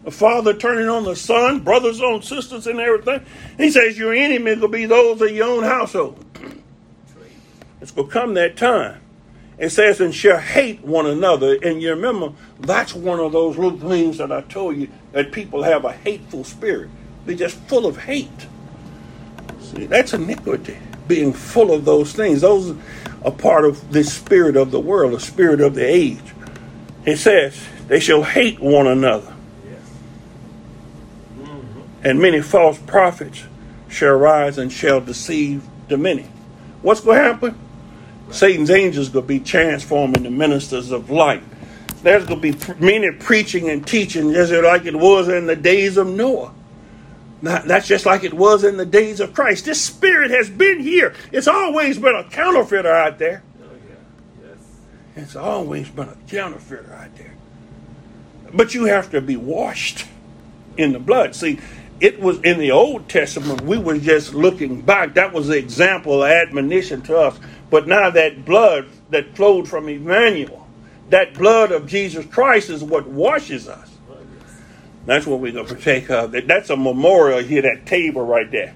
[0.04, 3.24] the father turning on the son, brothers on sisters, and everything.
[3.56, 6.24] He says, Your enemy will be those of your own household.
[7.80, 8.98] It's going to come that time.
[9.58, 11.58] It says, and shall hate one another.
[11.62, 15.62] And you remember, that's one of those little things that I told you that people
[15.62, 16.88] have a hateful spirit.
[17.26, 18.46] They're just full of hate.
[19.60, 22.40] See, that's iniquity, being full of those things.
[22.40, 22.74] Those
[23.22, 26.22] are part of this spirit of the world, a spirit of the age.
[27.04, 29.33] It says, they shall hate one another.
[32.04, 33.44] And many false prophets
[33.88, 36.26] shall rise and shall deceive the many.
[36.82, 37.58] What's going to happen?
[38.30, 41.42] Satan's angels going to be transforming the ministers of light.
[42.02, 45.96] There's going to be many preaching and teaching just like it was in the days
[45.96, 46.52] of Noah.
[47.40, 49.64] That's just like it was in the days of Christ.
[49.64, 51.14] This spirit has been here.
[51.32, 53.42] It's always been a counterfeiter out there.
[55.16, 57.34] It's always been a counterfeiter out there.
[58.52, 60.06] But you have to be washed
[60.76, 61.34] in the blood.
[61.34, 61.60] See,
[62.04, 65.14] it was in the Old Testament, we were just looking back.
[65.14, 67.40] That was the example, admonition to us.
[67.70, 70.68] But now that blood that flowed from Emmanuel,
[71.08, 73.90] that blood of Jesus Christ is what washes us.
[75.06, 76.32] That's what we're going to partake of.
[76.32, 78.74] That's a memorial here, that table right there.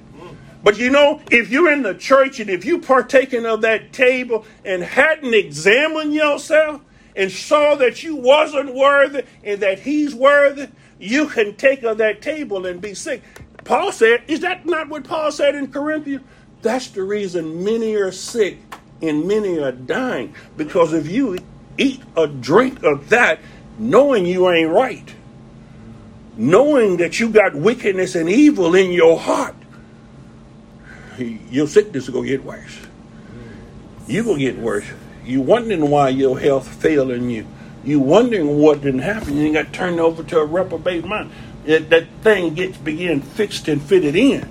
[0.65, 4.47] But you know, if you're in the church and if you partaking of that table
[4.65, 6.81] and hadn't examined yourself
[7.15, 12.23] and saw that you wasn't worthy and that he's worthy, you can take of that
[12.23, 13.23] table and be sick.
[13.65, 16.25] Paul said, is that not what Paul said in Corinthians?
[16.63, 18.59] That's the reason many are sick
[19.01, 20.35] and many are dying.
[20.57, 21.39] Because if you
[21.77, 23.41] eat a drink of that,
[23.79, 25.15] knowing you ain't right,
[26.37, 29.55] knowing that you got wickedness and evil in your heart,
[31.19, 32.79] your sickness is gonna get worse.
[34.07, 34.87] You gonna get worse.
[35.25, 37.47] You wondering why your health failing you.
[37.85, 39.37] You wondering what didn't happen.
[39.37, 41.31] You got turned over to a reprobate mind.
[41.65, 44.49] That, that thing gets begin fixed and fitted in.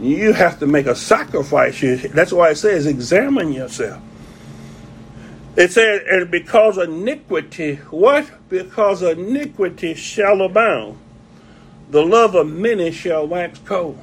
[0.00, 1.80] You have to make a sacrifice.
[1.80, 4.02] That's why it says examine yourself.
[5.56, 8.28] It says, and because iniquity, what?
[8.48, 10.98] Because iniquity shall abound,
[11.90, 13.98] the love of many shall wax cold.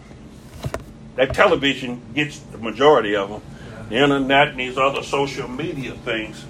[1.15, 3.41] That television gets the majority of them,
[3.89, 6.45] the internet and these other social media things.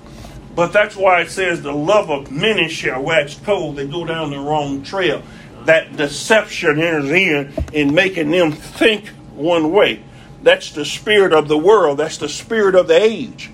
[0.56, 3.78] But that's why it says the love of many shall wax cold.
[3.78, 5.24] They go down the wrong trail.
[5.66, 10.04] That deception enters in in making them think one way.
[10.44, 12.00] That's the spirit of the world.
[12.00, 13.52] That's the spirit of the age.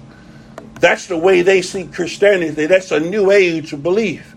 [0.80, 2.66] That's the way they see Christianity.
[2.66, 4.36] That's a new age of belief.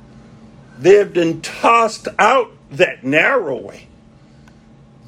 [0.78, 3.86] They've been tossed out that narrow way.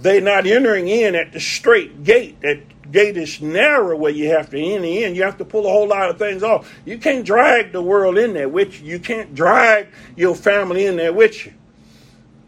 [0.01, 2.41] They're not entering in at the straight gate.
[2.43, 2.61] That
[2.93, 5.15] gate is narrow where you have to enter in.
[5.15, 6.73] You have to pull a whole lot of things off.
[6.85, 8.93] You can't drag the world in there with you.
[8.93, 11.55] You can't drag your family in there with you.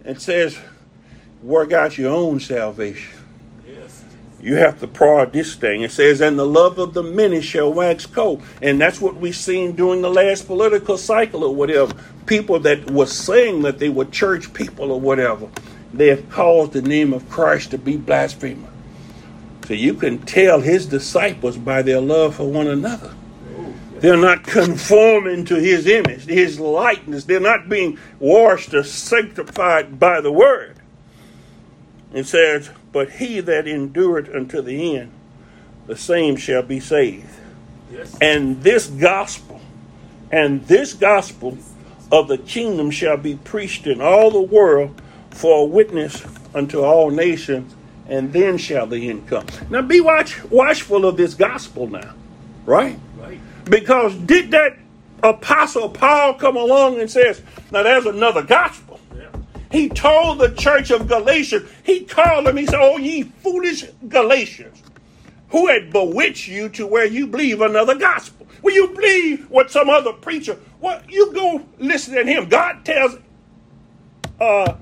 [0.05, 0.59] It says,
[1.43, 3.19] work out your own salvation.
[3.67, 4.05] Yes.
[4.41, 5.81] You have to prod this thing.
[5.81, 8.43] It says, and the love of the many shall wax cold.
[8.61, 11.95] And that's what we've seen during the last political cycle or whatever.
[12.27, 15.49] People that were saying that they were church people or whatever,
[15.95, 18.69] they have caused the name of Christ to be blasphemer.
[19.67, 23.15] So you can tell his disciples by their love for one another.
[23.99, 27.25] They're not conforming to his image, his likeness.
[27.25, 30.77] They're not being washed or sanctified by the word.
[32.13, 35.13] It says, But he that endured unto the end,
[35.87, 37.35] the same shall be saved.
[37.91, 38.17] Yes.
[38.21, 39.61] And this gospel,
[40.31, 41.57] and this gospel
[42.13, 45.01] of the kingdom shall be preached in all the world
[45.31, 46.25] for a witness
[46.55, 47.75] unto all nations,
[48.09, 49.47] and then shall the end come.
[49.71, 52.15] Now be watch, watchful of this gospel now,
[52.67, 52.99] right?
[53.19, 53.41] Right.
[53.65, 54.77] Because did that
[55.23, 59.01] apostle Paul come along and says, now there's another gospel.
[59.17, 59.29] Yeah.
[59.71, 64.83] He told the church of Galatia, he called them, he said, Oh, ye foolish Galatians,
[65.49, 68.47] who had bewitched you to where you believe another gospel.
[68.63, 72.49] Will you believe what some other preacher, what you go listen to him.
[72.49, 73.19] God tells
[74.41, 74.75] uh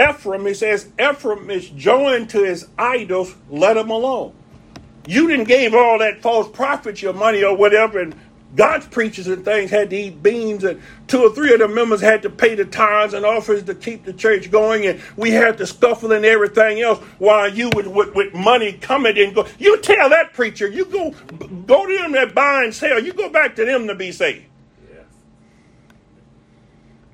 [0.00, 4.34] Ephraim, he says, Ephraim is joined to his idols, let him alone.
[5.06, 8.14] You didn't give all that false prophets your money or whatever, and
[8.54, 12.00] God's preachers and things had to eat beans, and two or three of the members
[12.00, 15.58] had to pay the tithes and offers to keep the church going, and we had
[15.58, 19.46] to scuffle and everything else while you with, with, with money coming and go.
[19.58, 21.10] You tell that preacher, you go
[21.66, 24.46] go to them that buy and sell, you go back to them to be saved.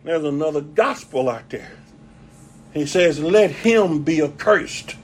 [0.04, 1.72] There's another gospel out there.
[2.76, 4.96] He says, Let him be accursed.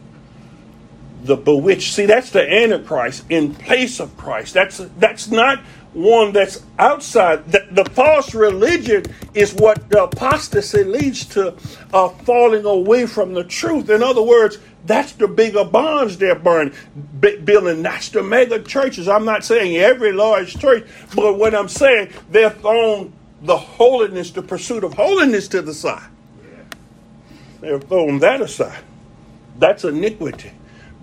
[1.25, 1.95] The bewitched.
[1.95, 4.55] See, that's the Antichrist in place of Christ.
[4.55, 5.61] That's that's not
[5.95, 7.51] one that's outside.
[7.51, 9.05] The, the false religion
[9.35, 11.57] is what the apostasy leads to
[11.95, 13.89] uh, falling away from the truth.
[13.89, 16.75] In other words, that's the bigger bonds they're burning,
[17.21, 17.83] b- building.
[17.83, 19.09] That's the mega churches.
[19.09, 24.42] I'm not saying every large church, but what I'm saying, they've thrown the holiness, the
[24.42, 26.12] pursuit of holiness to the side.
[27.63, 28.83] They've thrown that aside.
[29.56, 30.52] That's iniquity.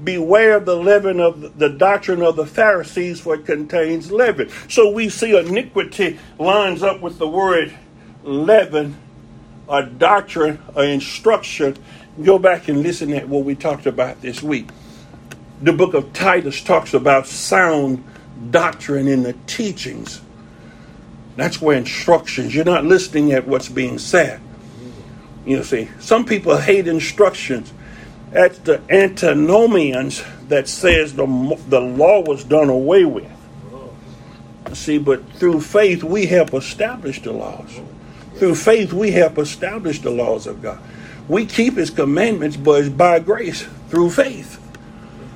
[0.04, 4.50] Beware of the leaven of the doctrine of the Pharisees, for it contains leaven.
[4.68, 7.74] So we see iniquity lines up with the word
[8.24, 8.98] leaven,
[9.70, 11.78] a doctrine, an instruction.
[12.24, 14.70] Go back and listen at what we talked about this week.
[15.62, 18.04] The book of Titus talks about sound
[18.52, 20.22] doctrine in the teachings.
[21.38, 24.42] That's where instructions, you're not listening at what's being said.
[25.46, 27.74] You see, some people hate instructions
[28.32, 31.26] That's the antinomians that says the,
[31.68, 33.32] the law was done away with.
[34.74, 37.80] See, but through faith we help establish the laws.
[38.36, 40.80] Through faith we help establish the laws of God.
[41.28, 44.62] We keep his commandments, but by grace through faith.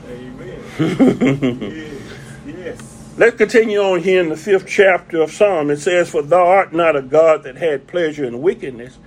[0.08, 0.60] Amen.
[0.80, 2.46] yes.
[2.46, 3.14] Yes.
[3.18, 5.70] Let's continue on here in the fifth chapter of Psalm.
[5.72, 8.98] It says, For thou art not a God that had pleasure in wickedness,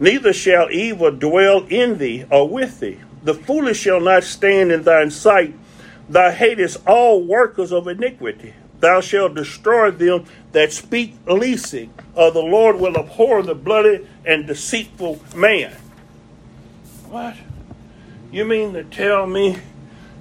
[0.00, 3.00] neither shall evil dwell in thee or with thee.
[3.22, 5.54] The foolish shall not stand in thine sight.
[6.08, 8.54] Thou hatest all workers of iniquity.
[8.80, 14.46] Thou shalt destroy them that speak leasing, or the Lord will abhor the bloody and
[14.46, 15.74] deceitful man.
[17.08, 17.36] What?
[18.30, 19.56] You mean to tell me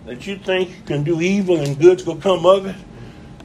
[0.06, 2.76] that you think you can do evil and good's gonna come of it?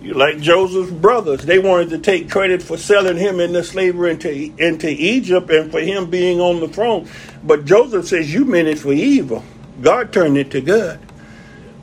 [0.03, 1.45] Like Joseph's brothers.
[1.45, 5.81] They wanted to take credit for selling him into slavery into, into Egypt and for
[5.81, 7.09] him being on the throne.
[7.43, 9.45] But Joseph says, You meant it for evil.
[9.81, 11.01] God turned it to good.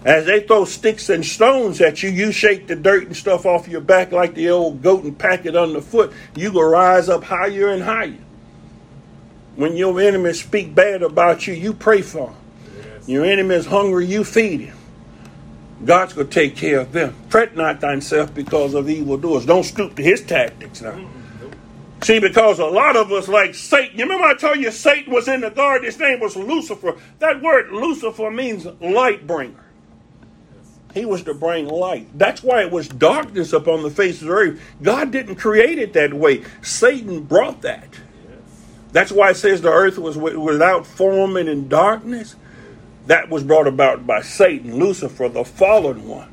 [0.05, 3.67] As they throw sticks and stones at you, you shake the dirt and stuff off
[3.67, 6.13] your back like the old goat and pack it underfoot.
[6.35, 8.19] You go rise up higher and higher.
[9.55, 12.35] When your enemies speak bad about you, you pray for them.
[12.77, 13.09] Yes.
[13.09, 14.77] Your enemy is hungry, you feed him.
[15.83, 17.15] God's going to take care of them.
[17.29, 19.45] Fret not thyself because of evildoers.
[19.45, 21.05] Don't stoop to his tactics now.
[22.01, 23.97] See, because a lot of us like Satan.
[23.97, 25.85] You remember I told you Satan was in the garden?
[25.85, 26.97] His name was Lucifer.
[27.19, 29.63] That word Lucifer means light bringer.
[30.93, 32.07] He was to bring light.
[32.17, 34.61] That's why it was darkness upon the face of the earth.
[34.81, 36.43] God didn't create it that way.
[36.61, 37.89] Satan brought that.
[38.93, 42.37] That's why it says the earth was without form and in darkness.
[43.07, 46.31] That was brought about by Satan, Lucifer, the fallen one.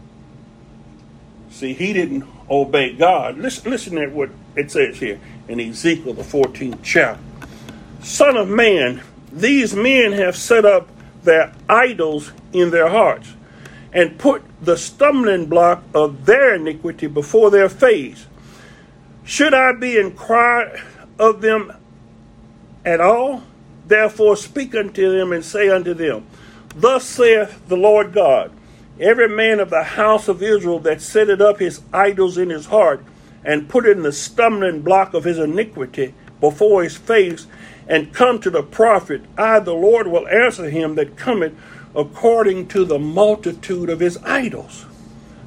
[1.51, 3.39] See, he didn't obey God.
[3.39, 7.23] Listen, listen to what it says here in Ezekiel, the 14th chapter.
[8.01, 10.89] Son of man, these men have set up
[11.25, 13.35] their idols in their hearts
[13.93, 18.27] and put the stumbling block of their iniquity before their face.
[19.25, 20.83] Should I be inquired
[21.18, 21.73] of them
[22.85, 23.43] at all?
[23.87, 26.27] Therefore speak unto them and say unto them,
[26.75, 28.53] Thus saith the Lord God,
[29.01, 33.05] Every man of the house of Israel that setteth up his idols in his heart,
[33.45, 37.47] and put in the stumbling block of his iniquity before his face,
[37.89, 41.55] and come to the prophet, I, the Lord, will answer him that cometh
[41.97, 44.87] according to the multitude of his idols,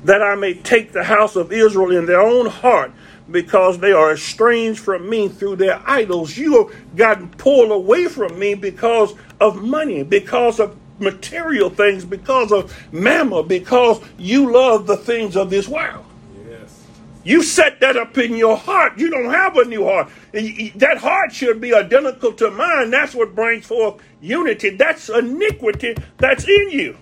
[0.03, 2.91] that I may take the house of Israel in their own heart,
[3.31, 6.37] because they are estranged from me through their idols.
[6.37, 12.51] You have gotten pulled away from me because of money, because of material things, because
[12.51, 16.05] of mammon, because you love the things of this world.
[16.47, 16.85] Yes.
[17.23, 18.97] You set that up in your heart.
[18.97, 20.09] You don't have a new heart.
[20.31, 22.91] That heart should be identical to mine.
[22.91, 24.71] That's what brings forth unity.
[24.71, 26.97] That's iniquity that's in you.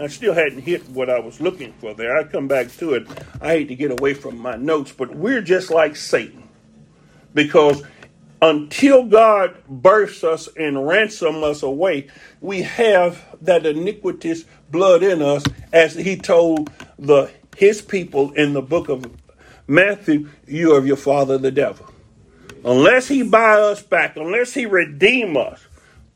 [0.00, 2.16] I still hadn't hit what I was looking for there.
[2.16, 3.06] I come back to it.
[3.42, 6.48] I hate to get away from my notes, but we're just like Satan.
[7.34, 7.82] Because
[8.42, 12.08] until God bursts us and ransom us away,
[12.40, 18.62] we have that iniquitous blood in us, as he told the his people in the
[18.62, 19.04] book of
[19.66, 21.86] Matthew, you are of your father the devil.
[22.64, 25.66] Unless he buy us back, unless he redeem us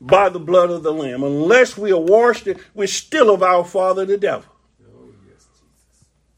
[0.01, 4.05] by the blood of the Lamb, unless we are washed, we're still of our father
[4.05, 4.51] the devil.
[4.83, 5.47] Oh, yes,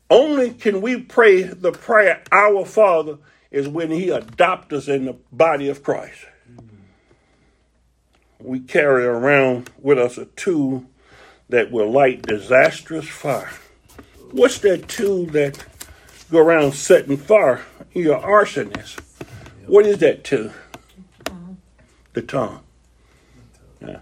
[0.09, 3.17] Only can we pray the prayer, Our Father,
[3.57, 6.25] is when He adopts us in the body of Christ.
[8.39, 10.85] We carry around with us a tool
[11.49, 13.51] that will light disastrous fire.
[14.31, 15.65] What's that tool that
[16.29, 17.65] go around setting fire?
[17.93, 18.99] Your arsonist.
[19.65, 20.51] What is that tool?
[22.13, 22.61] The tongue.
[23.81, 23.99] Yeah.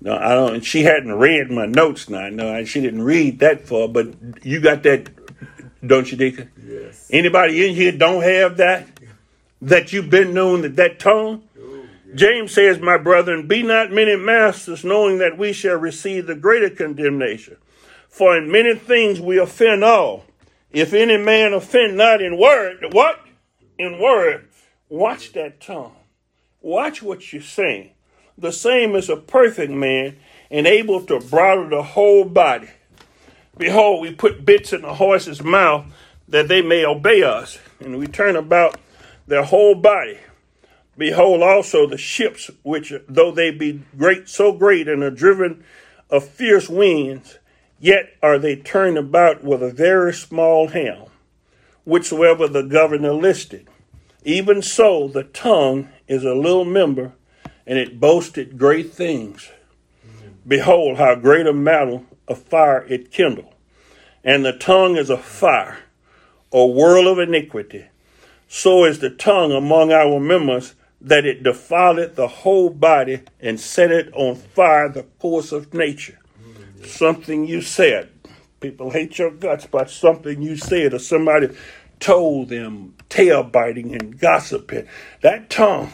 [0.00, 0.60] No, I don't.
[0.62, 2.28] She hadn't read my notes now.
[2.28, 3.88] No, she didn't read that far.
[3.88, 5.08] But you got that,
[5.84, 6.50] don't you, Deacon?
[6.64, 7.08] Yes.
[7.10, 8.91] Anybody in here don't have that?
[9.62, 11.44] That you've been known that that tongue?
[12.16, 16.68] James says, My brethren, be not many masters, knowing that we shall receive the greater
[16.68, 17.56] condemnation.
[18.08, 20.24] For in many things we offend all.
[20.72, 23.20] If any man offend not in word, what?
[23.78, 24.48] In word.
[24.88, 25.94] Watch that tongue.
[26.60, 27.92] Watch what you're saying.
[28.36, 30.16] The same as a perfect man
[30.50, 32.68] and able to bridle the whole body.
[33.56, 35.86] Behold, we put bits in the horse's mouth
[36.26, 38.78] that they may obey us, and we turn about
[39.26, 40.18] their whole body.
[40.96, 45.64] Behold also the ships, which though they be great, so great, and are driven
[46.10, 47.38] of fierce winds,
[47.80, 51.10] yet are they turned about with a very small helm,
[51.84, 53.66] whichsoever the governor listed.
[54.24, 57.12] Even so, the tongue is a little member,
[57.66, 59.50] and it boasted great things.
[60.46, 63.52] Behold, how great a matter of fire it kindled.
[64.22, 65.78] And the tongue is a fire,
[66.52, 67.86] a whirl of iniquity.
[68.54, 73.90] So is the tongue among our members, that it defileth the whole body and set
[73.90, 76.18] it on fire the course of nature.
[76.84, 78.10] Something you said.
[78.60, 81.48] People hate your guts by something you said or somebody
[81.98, 84.86] told them, tail biting and gossiping.
[85.22, 85.90] That tongue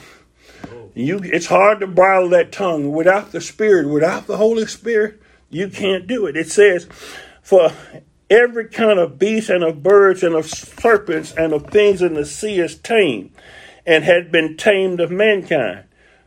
[0.95, 5.23] you, it's hard to bridle that tongue without the Spirit, without the Holy Spirit.
[5.49, 6.37] You can't do it.
[6.37, 6.89] It says,
[7.41, 7.71] "For
[8.31, 12.25] every kind of beast and of birds and of serpents and of things in the
[12.25, 13.31] sea is tame,
[13.87, 15.85] and had been tamed of mankind.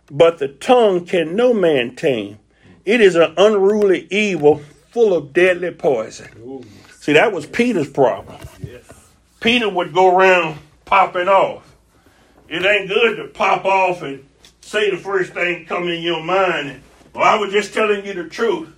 [0.09, 2.39] But the tongue can no man tame.
[2.85, 6.65] It is an unruly evil, full of deadly poison."
[6.99, 8.37] See, that was Peter's problem.
[9.39, 11.63] Peter would go around popping off.
[12.47, 14.25] It ain't good to pop off and
[14.61, 16.81] say the first thing come in your mind.
[17.13, 18.69] Well, I was just telling you the truth.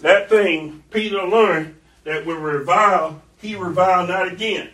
[0.00, 4.70] That thing Peter learned that when revile, he revile not again.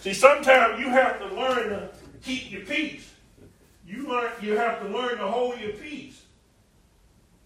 [0.00, 1.88] See, sometimes you have to learn to
[2.22, 3.10] keep your peace.
[3.86, 6.22] You learn you have to learn to hold your peace.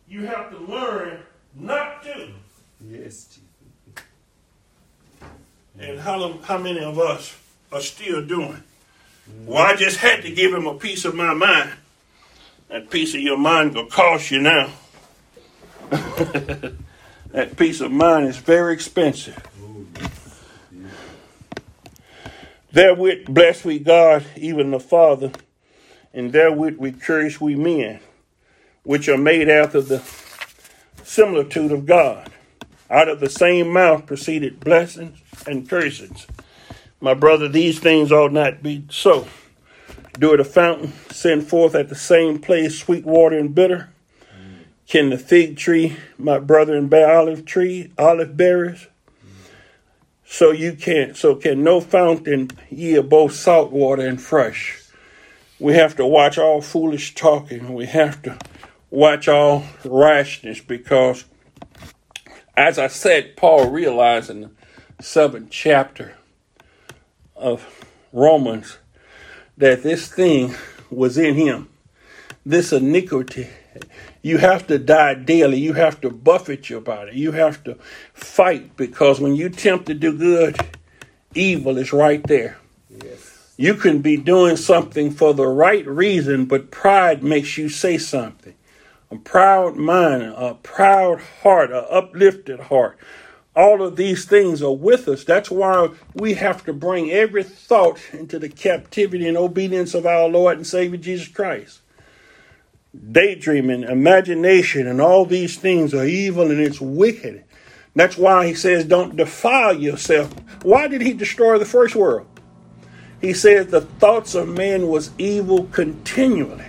[0.09, 1.21] You have to learn
[1.55, 2.31] not to.
[2.81, 3.39] Yes,
[5.79, 7.37] And how, how many of us
[7.73, 8.63] are still doing?
[9.45, 11.71] Well, I just had to give him a piece of my mind.
[12.69, 14.71] That piece of your mind will cost you now.
[17.31, 19.37] that peace of mind is very expensive.
[22.73, 25.33] Therewith bless we God, even the Father,
[26.13, 28.01] and therewith we curse we men,
[28.83, 30.03] which are made after the
[31.03, 32.31] similitude of God.
[32.91, 36.27] Out of the same mouth proceeded blessings and curses.
[37.01, 39.27] My brother, these things ought not be so.
[40.19, 43.91] Do it a fountain, send forth at the same place sweet water and bitter?
[44.89, 48.87] Can the fig tree, my brother, and bear olive tree, olive berries?
[50.25, 51.17] So you can't.
[51.17, 54.83] so can no fountain yield both salt water and fresh.
[55.59, 57.75] We have to watch all foolish talking.
[57.75, 58.39] We have to
[58.91, 61.25] watch all rashness because
[62.57, 64.51] as I said, Paul realized in the
[65.01, 66.17] seventh chapter
[67.37, 68.79] of Romans
[69.57, 70.55] that this thing
[70.91, 71.69] was in him,
[72.45, 73.49] this iniquity.
[74.23, 75.59] You have to die daily.
[75.59, 77.19] You have to buffet your body.
[77.19, 77.75] You have to
[78.15, 80.59] fight because when you attempt to do good,
[81.35, 82.59] evil is right there.
[82.91, 83.55] Yes.
[83.57, 88.55] You can be doing something for the right reason, but pride makes you say something.
[89.11, 92.99] A proud mind, a proud heart, a uplifted heart
[93.59, 95.25] all of these things are with us.
[95.25, 100.29] That's why we have to bring every thought into the captivity and obedience of our
[100.29, 101.81] Lord and Savior Jesus Christ.
[103.13, 107.45] Daydreaming, imagination, and all these things are evil and it's wicked.
[107.95, 110.33] That's why he says, don't defile yourself.
[110.63, 112.27] Why did he destroy the first world?
[113.21, 116.67] He says the thoughts of man was evil continually.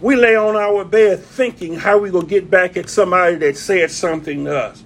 [0.00, 3.90] We lay on our bed thinking how we gonna get back at somebody that said
[3.90, 4.82] something to us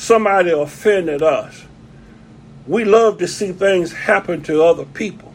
[0.00, 1.64] somebody offended us.
[2.66, 5.29] We love to see things happen to other people.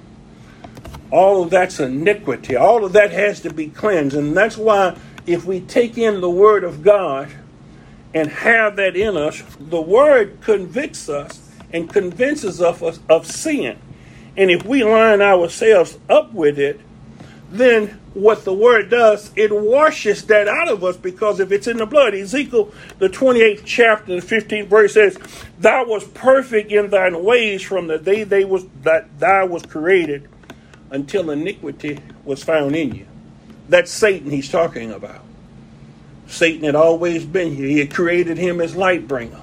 [1.11, 2.55] All of that's iniquity.
[2.55, 4.15] All of that has to be cleansed.
[4.15, 7.29] And that's why if we take in the Word of God
[8.13, 13.77] and have that in us, the Word convicts us and convinces us of, of sin.
[14.37, 16.79] And if we line ourselves up with it,
[17.51, 21.77] then what the word does, it washes that out of us because if it's in
[21.77, 25.17] the blood, Ezekiel, the 28th chapter, the 15th verse says,
[25.59, 30.27] Thou was perfect in thine ways from the day they was that thou was created
[30.95, 33.05] until iniquity was found in you.
[33.69, 35.21] That's Satan he's talking about.
[36.27, 37.67] Satan had always been here.
[37.67, 39.41] He had created him as light bringer.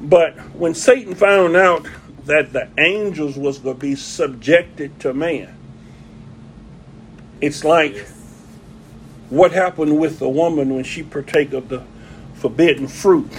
[0.00, 1.86] But when Satan found out
[2.26, 5.56] that the angels was going to be subjected to man,
[7.40, 8.06] it's like
[9.30, 11.84] what happened with the woman when she partake of the
[12.34, 13.30] forbidden fruit.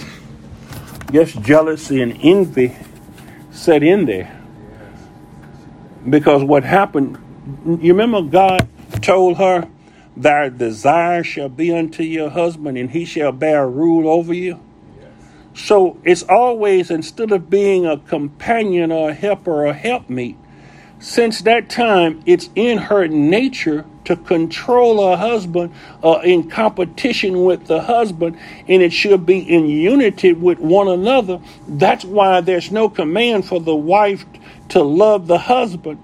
[1.12, 2.76] Yes, jealousy and envy
[3.50, 4.37] set in there.
[6.08, 7.18] Because what happened,
[7.66, 8.68] you remember God
[9.02, 9.68] told her,
[10.16, 14.60] Thy desire shall be unto your husband, and he shall bear rule over you.
[15.54, 20.36] So it's always, instead of being a companion or a helper or helpmeet,
[21.00, 27.66] since that time, it's in her nature to control her husband uh, in competition with
[27.66, 28.36] the husband,
[28.66, 31.40] and it should be in unity with one another.
[31.68, 34.24] That's why there's no command for the wife
[34.70, 36.02] to love the husband.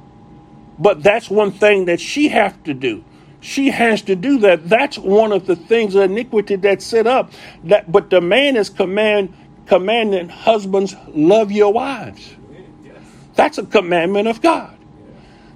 [0.79, 3.05] But that's one thing that she have to do.
[3.41, 4.69] she has to do that.
[4.71, 7.31] That's one of the things of iniquity that's set up.
[7.65, 9.35] That, but the man is command
[9.67, 12.35] commanding husbands love your wives.
[13.35, 14.77] That's a commandment of God.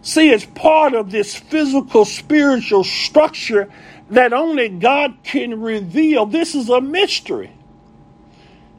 [0.03, 3.73] See, it's part of this physical, spiritual structure
[4.11, 6.27] that only God can reveal.
[6.27, 7.53] This is a mystery.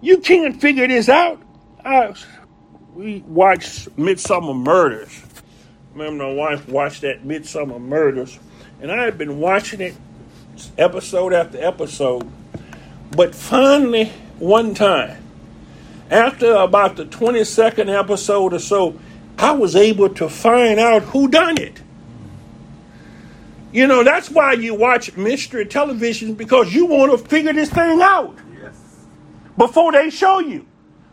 [0.01, 1.41] You can't figure this out.
[1.83, 2.13] I,
[2.95, 5.23] we watched Midsomer Murders.
[5.93, 8.37] Remember, my wife watched that Midsomer Murders,
[8.81, 9.95] and I had been watching it
[10.77, 12.29] episode after episode.
[13.11, 14.05] But finally,
[14.37, 15.23] one time,
[16.09, 18.99] after about the 22nd episode or so,
[19.37, 21.81] I was able to find out who done it.
[23.71, 28.01] You know, that's why you watch mystery television because you want to figure this thing
[28.01, 29.05] out yes.
[29.57, 30.65] before they show you.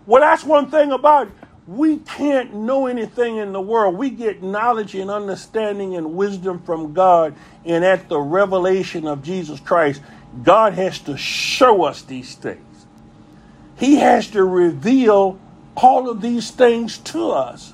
[0.07, 1.46] Well, that's one thing about it.
[1.67, 3.97] We can't know anything in the world.
[3.97, 9.59] We get knowledge and understanding and wisdom from God, and at the revelation of Jesus
[9.59, 10.01] Christ,
[10.45, 12.87] God has to show us these things.
[13.77, 15.39] He has to reveal
[15.77, 17.73] all of these things to us.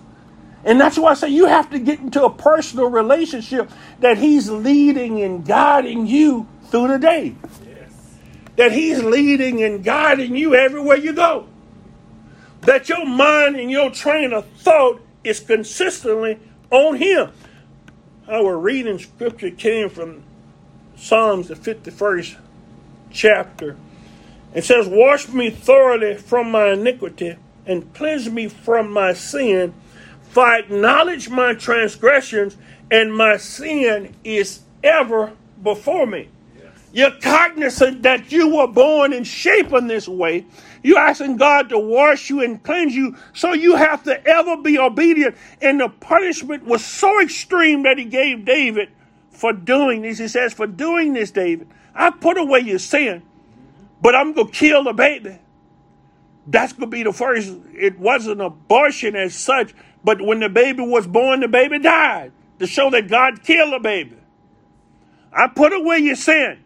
[0.64, 3.70] And that's why I say you have to get into a personal relationship
[4.00, 7.34] that He's leading and guiding you through the day.
[7.66, 8.18] Yes.
[8.56, 11.48] That He's leading and guiding you everywhere you go.
[12.62, 16.38] That your mind and your train of thought is consistently
[16.70, 17.30] on Him.
[18.28, 20.22] Our reading scripture came from
[20.96, 22.36] Psalms, the 51st
[23.10, 23.76] chapter.
[24.54, 27.36] It says, Wash me thoroughly from my iniquity
[27.66, 29.74] and cleanse me from my sin
[30.32, 32.56] for I acknowledge my transgressions,
[32.90, 35.32] and my sin is ever
[35.62, 36.28] before me.
[36.56, 36.72] Yes.
[36.90, 40.46] You're cognizant that you were born and shaped in this way.
[40.82, 44.78] You're asking God to wash you and cleanse you, so you have to ever be
[44.78, 45.36] obedient.
[45.60, 48.90] And the punishment was so extreme that He gave David
[49.30, 50.18] for doing this.
[50.18, 53.22] He says, For doing this, David, I put away your sin,
[54.00, 55.38] but I'm going to kill the baby.
[56.46, 57.52] That's going to be the first.
[57.72, 62.66] It wasn't abortion as such, but when the baby was born, the baby died to
[62.66, 64.16] show that God killed the baby.
[65.32, 66.62] I put away your sin,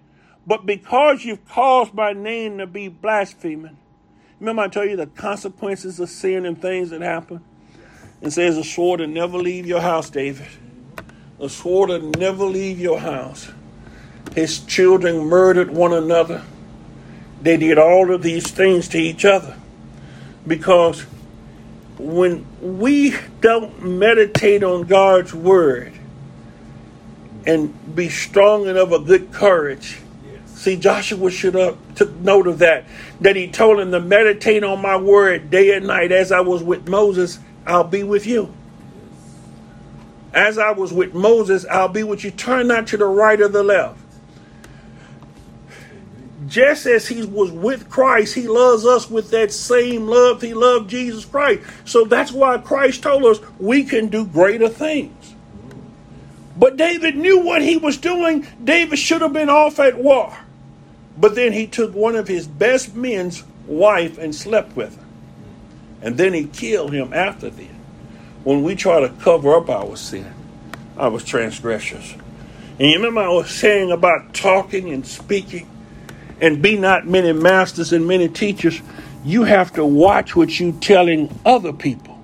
[0.46, 3.76] but because you've caused my name to be blaspheming,
[4.40, 7.42] remember I told you the consequences of sin and things that happen?
[8.20, 10.46] It says a sword will never leave your house, David.
[11.40, 13.50] A sword will never leave your house.
[14.34, 16.42] His children murdered one another.
[17.42, 19.56] They did all of these things to each other
[20.46, 21.02] because
[21.98, 25.92] when we don't meditate on God's word
[27.46, 29.98] and be strong and of a good courage.
[30.56, 32.86] See, Joshua should have took note of that.
[33.20, 36.10] That he told him to meditate on my word day and night.
[36.10, 38.52] As I was with Moses, I'll be with you.
[40.32, 42.30] As I was with Moses, I'll be with you.
[42.30, 44.00] Turn not to the right or the left
[46.46, 50.90] just as he was with Christ, he loves us with that same love he loved
[50.90, 51.62] Jesus Christ.
[51.84, 55.34] So that's why Christ told us we can do greater things.
[56.56, 58.46] But David knew what he was doing.
[58.62, 60.36] David should have been off at war.
[61.16, 65.04] But then he took one of his best men's wife and slept with her.
[66.02, 67.74] And then he killed him after that.
[68.44, 70.32] When we try to cover up our sin,
[70.96, 72.14] I was transgressors.
[72.78, 75.68] And you remember I was saying about talking and speaking?
[76.40, 78.80] and be not many masters and many teachers,
[79.24, 82.15] you have to watch what you telling other people.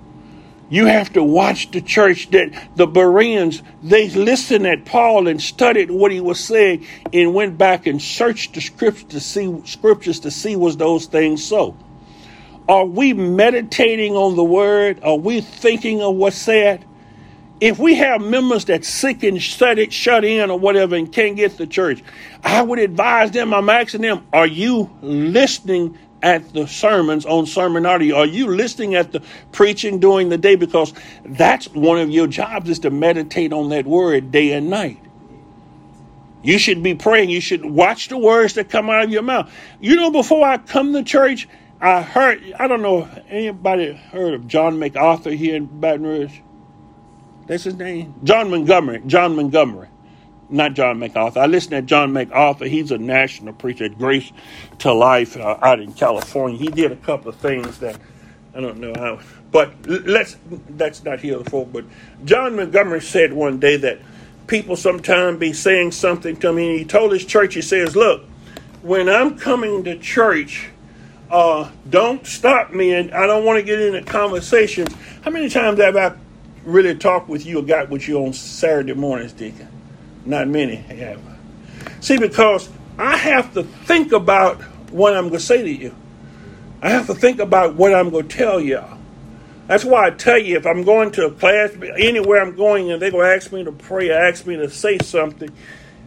[0.72, 5.90] You have to watch the church that the Bereans, they listened at Paul and studied
[5.90, 10.30] what he was saying and went back and searched the scriptures to see scriptures to
[10.30, 11.76] see was those things so.
[12.70, 15.00] Are we meditating on the word?
[15.02, 16.86] Are we thinking of what's said?
[17.60, 21.36] if we have members that sick and shut it, shut in or whatever and can't
[21.36, 22.02] get to church,
[22.42, 27.84] I would advise them, I'm asking them, are you listening at the sermons on sermon?
[27.86, 30.54] Are you listening at the preaching during the day?
[30.56, 30.94] Because
[31.24, 34.98] that's one of your jobs is to meditate on that word day and night.
[36.42, 37.30] You should be praying.
[37.30, 39.52] You should watch the words that come out of your mouth.
[39.80, 41.48] You know, before I come to church,
[41.80, 46.40] I heard, I don't know, if anybody heard of John MacArthur here in Baton Rouge?
[47.46, 48.14] That's his name?
[48.24, 49.02] John Montgomery.
[49.06, 49.88] John Montgomery.
[50.53, 51.40] Not John MacArthur.
[51.40, 52.66] I listen to John MacArthur.
[52.66, 54.30] He's a national preacher at Grace
[54.80, 56.59] to Life uh, out in California.
[56.59, 57.98] He did a couple of things that
[58.55, 60.36] I don't know how, but let's
[60.70, 61.66] that's not here for.
[61.66, 61.86] But
[62.24, 64.00] John Montgomery said one day that
[64.46, 66.70] people sometimes be saying something to me.
[66.70, 68.22] And he told his church, he says, "Look,
[68.82, 70.68] when I'm coming to church,
[71.30, 74.94] uh, don't stop me, and I don't want to get into conversations.
[75.22, 76.12] How many times have I
[76.64, 79.68] really talked with you or got with you on Saturday mornings, Deacon.
[80.24, 81.20] Not many have.
[82.00, 82.68] See, because
[82.98, 84.60] I have to think about
[84.90, 85.94] what I'm going to say to you.
[86.80, 88.98] I have to think about what I'm going to tell y'all.
[89.68, 93.00] That's why I tell you if I'm going to a class, anywhere I'm going, and
[93.00, 95.50] they're going to ask me to pray or ask me to say something,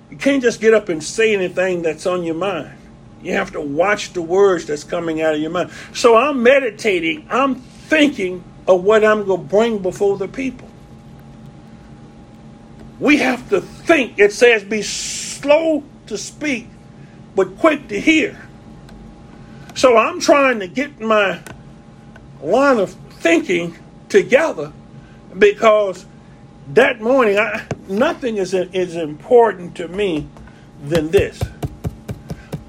[0.10, 2.78] you can't just get up and say anything that's on your mind.
[3.22, 5.72] You have to watch the words that's coming out of your mind.
[5.94, 10.65] So I'm meditating, I'm thinking of what I'm going to bring before the people.
[13.00, 14.20] We have to think.
[14.20, 16.68] It says, be slow to speak,
[17.36, 18.40] but quick to hear.
[19.76, 21.42] So I'm trying to get my
[22.42, 23.76] line of thinking
[24.08, 24.72] together
[25.38, 26.06] because
[26.74, 30.28] that morning, I, nothing is, is important to me
[30.84, 31.42] than this.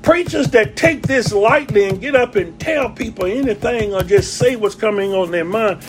[0.03, 4.57] Preachers that take this lightly and get up and tell people anything or just say
[4.57, 5.81] what's coming on their mind,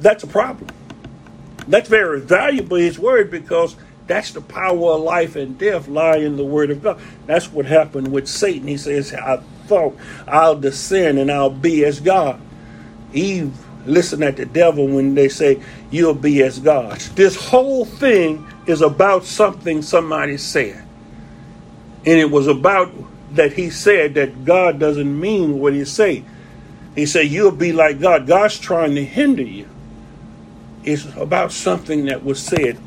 [0.00, 0.68] that's a problem.
[1.68, 6.36] That's very valuable, his word, because that's the power of life and death lie in
[6.36, 7.00] the word of God.
[7.26, 8.66] That's what happened with Satan.
[8.68, 9.96] He says, I thought
[10.26, 12.40] I'll descend and I'll be as God.
[13.12, 13.54] Eve
[13.86, 16.98] listen at the devil when they say you'll be as God.
[17.14, 20.84] This whole thing is about something somebody said.
[22.04, 22.92] And it was about
[23.32, 26.24] that he said that God doesn't mean what he say.
[26.94, 28.26] He said you'll be like God.
[28.26, 29.68] God's trying to hinder you.
[30.84, 32.78] It's about something that was said.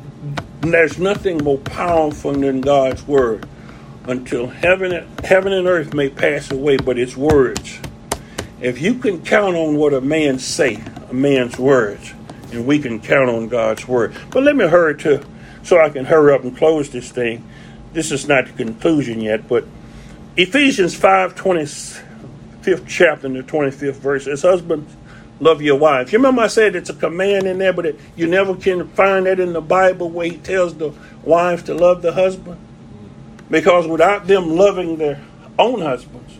[0.60, 3.48] There's nothing more powerful than God's word.
[4.04, 7.80] Until heaven, heaven and earth may pass away, but its words
[8.60, 12.14] if you can count on what a man say, a man's words,
[12.52, 14.14] and we can count on God's word.
[14.30, 15.22] But let me hurry to,
[15.62, 17.46] so I can hurry up and close this thing.
[17.92, 19.66] This is not the conclusion yet, but
[20.36, 24.26] Ephesians 5, 25th chapter, and the 25th verse.
[24.26, 24.94] As husbands,
[25.40, 26.12] love your wives.
[26.12, 29.26] You remember I said it's a command in there, but it, you never can find
[29.26, 32.58] that in the Bible where he tells the wives to love the husband?
[33.50, 35.22] Because without them loving their
[35.58, 36.38] own husbands,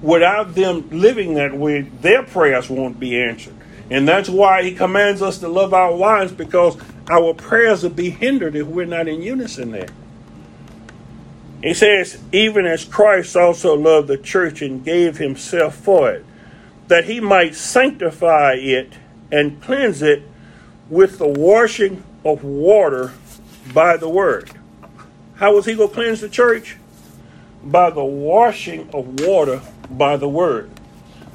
[0.00, 3.54] without them living that way, their prayers won't be answered.
[3.90, 6.76] And that's why he commands us to love our wives because
[7.10, 9.88] our prayers will be hindered if we're not in unison there.
[11.62, 16.24] He says, even as Christ also loved the church and gave himself for it,
[16.92, 18.92] that he might sanctify it
[19.30, 20.22] and cleanse it
[20.90, 23.14] with the washing of water
[23.72, 24.50] by the word.
[25.36, 26.76] How was he going to cleanse the church?
[27.64, 30.70] By the washing of water by the word.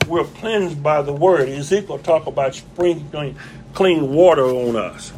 [0.08, 1.50] We're cleansed by the word.
[1.50, 3.36] Ezekiel talk about sprinkling
[3.74, 5.12] clean water on us.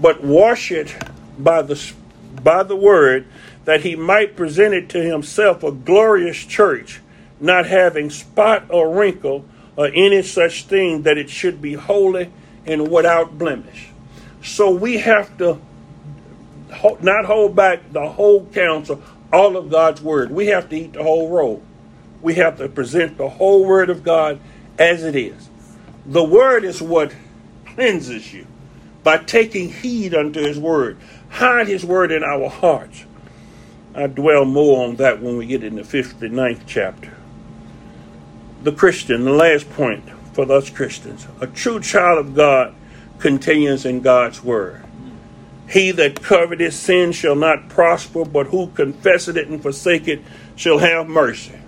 [0.00, 0.94] But wash it
[1.40, 1.92] by the
[2.40, 3.26] by the word
[3.64, 7.00] that he might present it to himself a glorious church,
[7.40, 9.44] not having spot or wrinkle
[9.76, 12.32] or any such thing that it should be holy
[12.64, 13.88] and without blemish.
[14.42, 15.60] So we have to
[17.00, 19.02] not hold back the whole counsel,
[19.32, 20.30] all of God's word.
[20.30, 21.62] We have to eat the whole roll
[22.22, 24.40] we have to present the whole Word of God
[24.78, 25.48] as it is.
[26.04, 27.14] The Word is what
[27.66, 28.46] cleanses you
[29.02, 30.98] by taking heed unto His Word.
[31.30, 33.04] Hide His Word in our hearts.
[33.94, 37.15] I dwell more on that when we get in the 59th chapter.
[38.62, 42.74] The Christian, the last point for us Christians, a true child of God
[43.18, 44.84] continues in God's Word.
[45.68, 50.22] He that coveteth sin shall not prosper, but who confesseth it and forsake it
[50.54, 51.58] shall have mercy.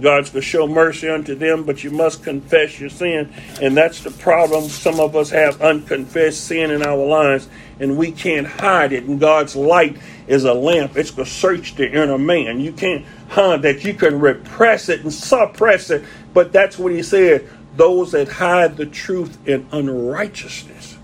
[0.00, 3.32] God's to show mercy unto them, but you must confess your sin.
[3.60, 4.64] And that's the problem.
[4.64, 7.48] Some of us have unconfessed sin in our lives,
[7.78, 9.04] and we can't hide it.
[9.04, 9.96] And God's light
[10.30, 12.60] is a lamp, it's to search the inner man.
[12.60, 13.84] You can't hide that.
[13.84, 18.76] You can repress it and suppress it, but that's what He said those that hide
[18.76, 20.96] the truth in unrighteousness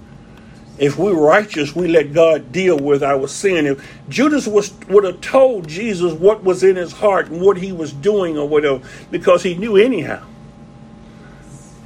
[0.78, 3.66] if we're righteous, we let God deal with our sin.
[3.66, 7.72] If Judas was would have told Jesus what was in his heart and what he
[7.72, 10.22] was doing or whatever, because he knew anyhow.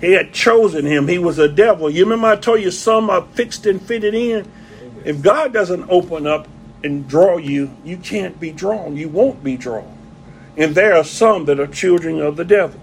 [0.00, 1.06] He had chosen him.
[1.06, 1.90] He was a devil.
[1.90, 4.50] You remember I told you some are fixed and fitted in?
[5.04, 6.48] If God doesn't open up
[6.82, 8.96] and draw you, you can't be drawn.
[8.96, 9.96] You won't be drawn.
[10.56, 12.80] And there are some that are children of the devil.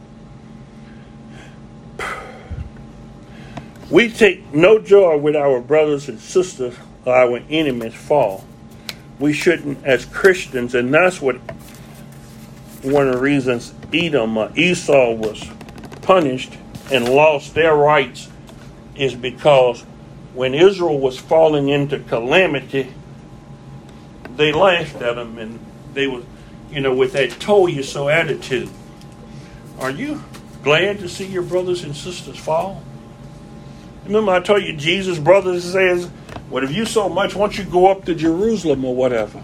[3.89, 6.75] We take no joy with our brothers and sisters
[7.05, 8.45] or our enemies fall.
[9.19, 11.37] We shouldn't, as Christians, and that's what
[12.83, 15.49] one of the reasons Edom, uh, Esau was
[16.01, 16.53] punished
[16.91, 18.29] and lost their rights
[18.95, 19.81] is because
[20.33, 22.93] when Israel was falling into calamity,
[24.37, 25.59] they laughed at them and
[25.93, 26.21] they were,
[26.71, 28.69] you know, with that told you so attitude.
[29.79, 30.23] Are you
[30.63, 32.83] glad to see your brothers and sisters fall?
[34.05, 36.05] Remember, I told you Jesus' brothers says
[36.49, 39.43] What if you so much, once you go up to Jerusalem or whatever?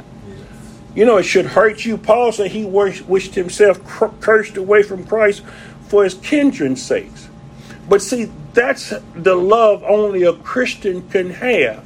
[0.96, 1.98] You know, it should hurt you.
[1.98, 3.84] Paul said he wished himself
[4.22, 5.44] cursed away from Christ
[5.88, 7.30] for his kindred's sakes.
[7.90, 11.86] But see, that's the love only a Christian can have.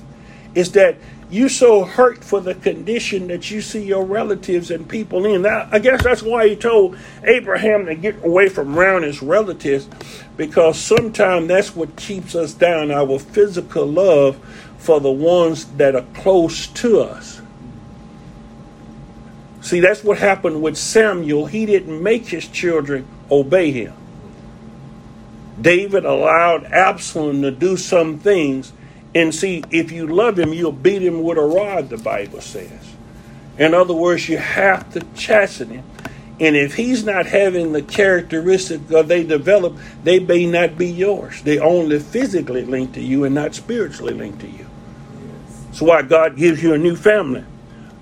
[0.53, 0.97] Is that
[1.29, 5.41] you so hurt for the condition that you see your relatives and people in.
[5.41, 9.89] Now, I guess that's why he told Abraham to get away from around his relatives,
[10.37, 14.37] because sometimes that's what keeps us down, our physical love
[14.77, 17.41] for the ones that are close to us.
[19.59, 21.47] See, that's what happened with Samuel.
[21.47, 23.93] He didn't make his children obey him.
[25.59, 28.71] David allowed Absalom to do some things
[29.15, 32.95] and see, if you love him, you'll beat him with a rod, the Bible says.
[33.57, 35.83] In other words, you have to chasten him.
[36.39, 41.41] And if he's not having the characteristics that they develop, they may not be yours.
[41.41, 44.67] They only physically linked to you and not spiritually linked to you.
[45.65, 47.43] That's why God gives you a new family.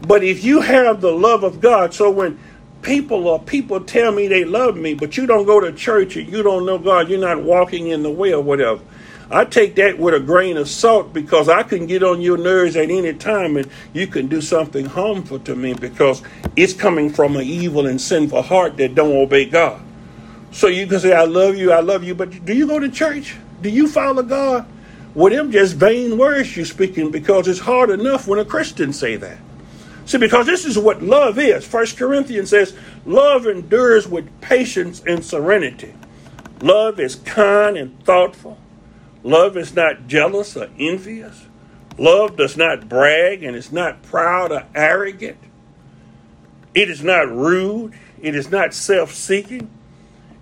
[0.06, 2.38] But if you have the love of God, so when
[2.82, 6.30] people or people tell me they love me, but you don't go to church and
[6.30, 8.82] you don't know God, you're not walking in the way or whatever.
[9.30, 12.76] I take that with a grain of salt because I can get on your nerves
[12.76, 16.22] at any time and you can do something harmful to me because
[16.56, 19.82] it's coming from an evil and sinful heart that don't obey God.
[20.52, 22.90] So you can say, I love you, I love you, but do you go to
[22.90, 23.36] church?
[23.62, 24.68] Do you follow God?
[25.16, 29.16] Well, them just vain words you're speaking because it's hard enough when a Christian say
[29.16, 29.38] that.
[30.06, 31.66] See, because this is what love is.
[31.66, 35.96] First Corinthians says, love endures with patience and serenity.
[36.62, 38.60] Love is kind and thoughtful.
[39.26, 41.48] Love is not jealous or envious.
[41.98, 45.40] Love does not brag and is not proud or arrogant.
[46.76, 47.94] It is not rude.
[48.22, 49.72] It is not self seeking.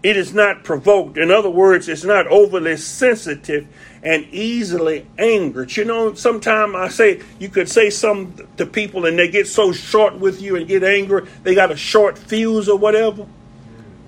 [0.04, 1.18] It is not provoked.
[1.18, 3.66] In other words, it's not overly sensitive
[4.04, 5.78] and easily angered.
[5.78, 9.72] You know, sometimes I say you could say something to people and they get so
[9.72, 13.28] short with you and get angry, they got a short fuse or whatever.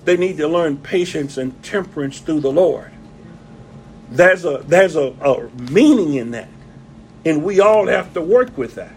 [0.04, 2.92] They need to learn patience and temperance through the Lord.
[4.10, 6.48] There's a there's a, a meaning in that.
[7.24, 8.92] And we all have to work with that.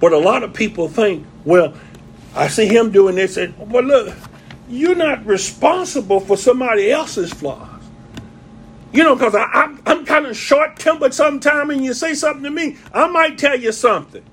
[0.00, 1.74] But a lot of people think, well,
[2.34, 4.16] I see him doing this, and well, look,
[4.68, 7.68] you're not responsible for somebody else's flaws.
[8.92, 12.50] You know, because I'm, I'm kind of short tempered sometimes, and you say something to
[12.50, 14.24] me, I might tell you something.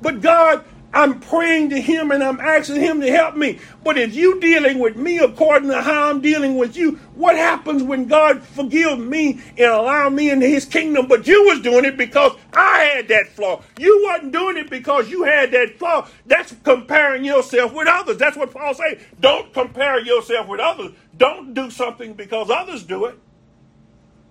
[0.00, 3.60] But God I'm praying to him and I'm asking him to help me.
[3.84, 7.82] But if you dealing with me according to how I'm dealing with you, what happens
[7.82, 11.06] when God forgive me and allow me into his kingdom?
[11.06, 13.62] But you was doing it because I had that flaw.
[13.78, 16.08] You wasn't doing it because you had that flaw.
[16.26, 18.16] That's comparing yourself with others.
[18.16, 19.00] That's what Paul say.
[19.20, 20.92] Don't compare yourself with others.
[21.16, 23.18] Don't do something because others do it.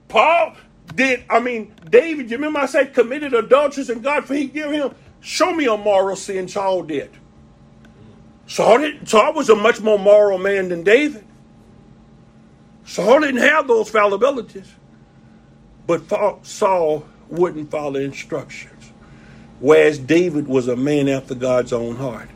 [0.10, 0.56] Paul
[0.96, 4.94] did, I mean, David, you remember I said committed adulteries and God forgive him?
[5.22, 7.12] Show me a moral sin Saul did.
[8.48, 11.26] Saul, did, Saul was a much more moral man than David.
[12.86, 14.68] Saul didn't have those fallibilities.
[15.86, 18.92] But Saul wouldn't follow instructions.
[19.60, 22.30] Whereas David was a man after God's own heart.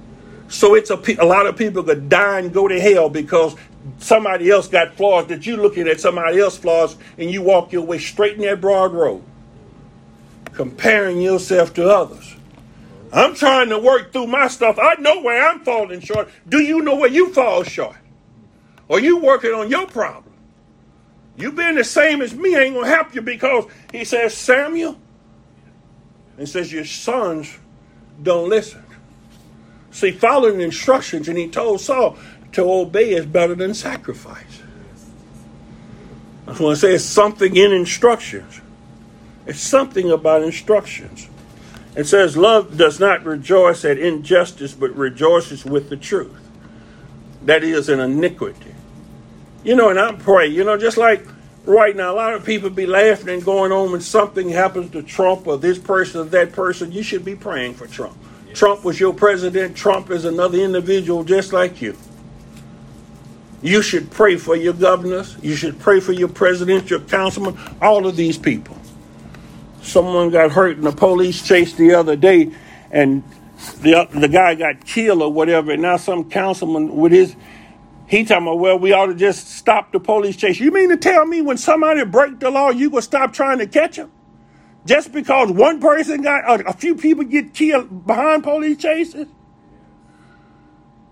[0.48, 3.56] So it's a, a lot of people could die and go to hell because
[3.98, 7.84] somebody else got flaws that you're looking at somebody else's flaws and you walk your
[7.84, 9.24] way straight in that broad road,
[10.54, 12.36] comparing yourself to others.
[13.14, 14.80] I'm trying to work through my stuff.
[14.82, 16.30] I know where I'm falling short.
[16.50, 17.96] Do you know where you fall short?
[18.88, 20.34] Or you working on your problem?
[21.38, 25.00] You being the same as me ain't gonna help you because he says, Samuel,
[26.38, 27.56] and says your sons
[28.22, 28.84] don't listen.
[29.92, 32.18] See, following instructions, and he told Saul
[32.54, 34.62] to obey is better than sacrifice.
[36.48, 38.60] That's when I say it's something in instructions.
[39.46, 41.30] It's something about instructions.
[41.96, 46.36] It says, Love does not rejoice at injustice, but rejoices with the truth.
[47.44, 48.74] That is an iniquity.
[49.64, 51.26] You know, and I pray, you know, just like
[51.66, 55.04] right now, a lot of people be laughing and going on when something happens to
[55.04, 56.92] Trump or this person or that person.
[56.92, 58.18] You should be praying for Trump.
[58.48, 58.58] Yes.
[58.58, 59.78] Trump was your president.
[59.78, 61.96] Trump is another individual just like you.
[63.62, 65.38] You should pray for your governors.
[65.42, 68.76] You should pray for your president, your councilman, all of these people
[69.84, 72.52] someone got hurt in a police chase the other day,
[72.92, 73.24] and
[73.82, 75.72] the the guy got killed or whatever.
[75.72, 77.36] And now some councilman with his
[78.08, 80.60] he talking about, well, we ought to just stop the police chase.
[80.60, 83.68] You mean to tell me when somebody break the law, you gonna stop trying to
[83.68, 84.12] catch them?
[84.86, 89.28] Just because one person got a, a few people get killed behind police chases?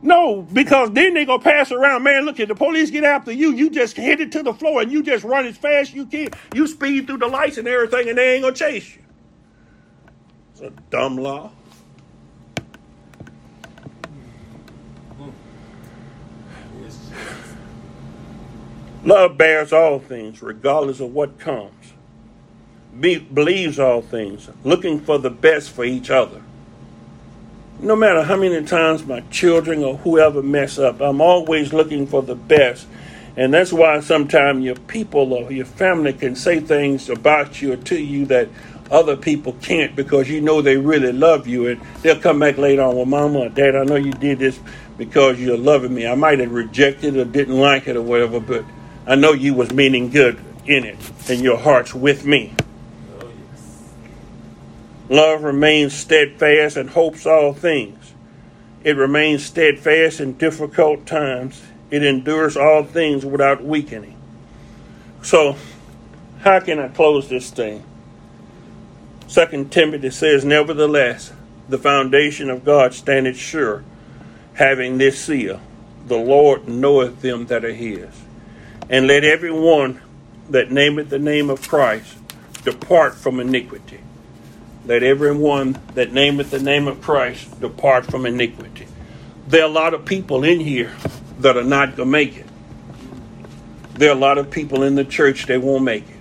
[0.03, 2.25] No, because then they gonna pass around, man.
[2.25, 4.91] Look, at the police get after you, you just hit it to the floor and
[4.91, 6.29] you just run as fast as you can.
[6.53, 9.01] You speed through the lights and everything, and they ain't gonna chase you.
[10.53, 11.51] It's a dumb law.
[19.03, 21.93] Love bears all things, regardless of what comes.
[22.99, 26.41] Be, believes all things, looking for the best for each other.
[27.83, 32.21] No matter how many times my children or whoever mess up, I'm always looking for
[32.21, 32.85] the best.
[33.35, 37.77] And that's why sometimes your people or your family can say things about you or
[37.77, 38.49] to you that
[38.91, 41.69] other people can't because you know they really love you.
[41.69, 44.59] And they'll come back later on, well, Mama or Dad, I know you did this
[44.99, 46.05] because you're loving me.
[46.05, 48.63] I might have rejected or didn't like it or whatever, but
[49.07, 52.53] I know you was meaning good in it and your heart's with me.
[55.11, 58.13] Love remains steadfast and hopes all things.
[58.81, 61.61] It remains steadfast in difficult times.
[61.89, 64.17] It endures all things without weakening.
[65.21, 65.57] So,
[66.39, 67.83] how can I close this thing?
[69.27, 71.33] Second Timothy says, Nevertheless,
[71.67, 73.83] the foundation of God standeth sure,
[74.53, 75.59] having this seal,
[76.07, 78.07] the Lord knoweth them that are his.
[78.89, 79.99] And let every one
[80.49, 82.17] that nameth the name of Christ
[82.63, 83.99] depart from iniquity.
[84.85, 88.87] Let everyone that nameth the name of Christ depart from iniquity.
[89.47, 90.91] There are a lot of people in here
[91.39, 92.47] that are not going to make it.
[93.93, 96.15] There are a lot of people in the church that won't make it.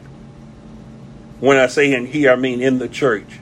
[1.41, 3.39] When I say in here, I mean in the church.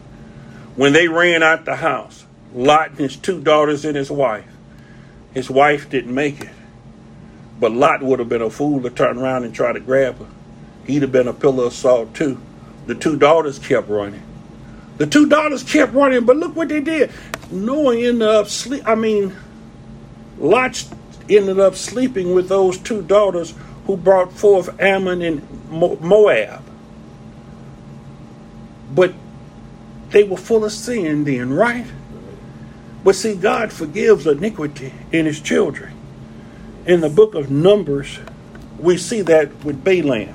[0.77, 4.47] When they ran out the house, Lot and his two daughters and his wife,
[5.35, 6.51] his wife didn't make it.
[7.59, 10.29] But Lot would have been a fool to turn around and try to grab her.
[10.87, 12.41] He'd have been a pillar of salt too.
[12.87, 14.23] The two daughters kept running.
[14.99, 17.11] The two daughters kept running, but look what they did.
[17.51, 18.83] Noah ended up sleep.
[18.87, 19.35] I mean,
[20.39, 20.85] Lot
[21.29, 23.55] ended up sleeping with those two daughters
[23.87, 26.63] who brought forth Ammon and Moab.
[28.95, 29.15] But
[30.11, 31.87] they were full of sin then, right?
[33.05, 35.95] But see, God forgives iniquity in his children.
[36.87, 38.19] In the book of Numbers,
[38.79, 40.35] we see that with Balaam.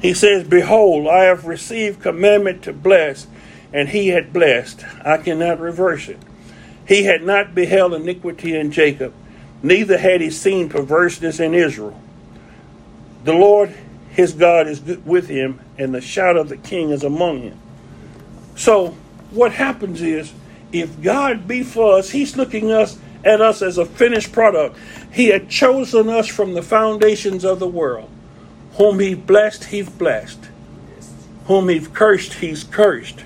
[0.00, 3.26] He says, Behold, I have received commandment to bless,
[3.76, 4.82] and he had blessed.
[5.04, 6.18] I cannot reverse it.
[6.88, 9.12] He had not beheld iniquity in Jacob,
[9.62, 12.00] neither had he seen perverseness in Israel.
[13.24, 13.74] The Lord
[14.12, 17.58] his God is with him, and the shout of the king is among him.
[18.54, 18.96] So,
[19.30, 20.32] what happens is,
[20.72, 24.78] if God be for us, he's looking us at us as a finished product.
[25.12, 28.08] He had chosen us from the foundations of the world.
[28.78, 30.48] Whom he blessed, he's blessed.
[31.44, 33.22] Whom he's cursed, he's cursed.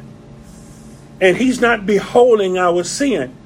[1.20, 3.36] And he's not beholding our sin.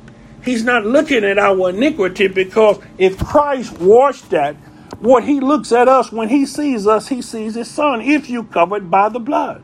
[0.44, 4.56] He's not looking at our iniquity because if Christ washed that,
[5.00, 8.44] what he looks at us when he sees us, he sees his son, if you
[8.44, 9.62] covered by the blood.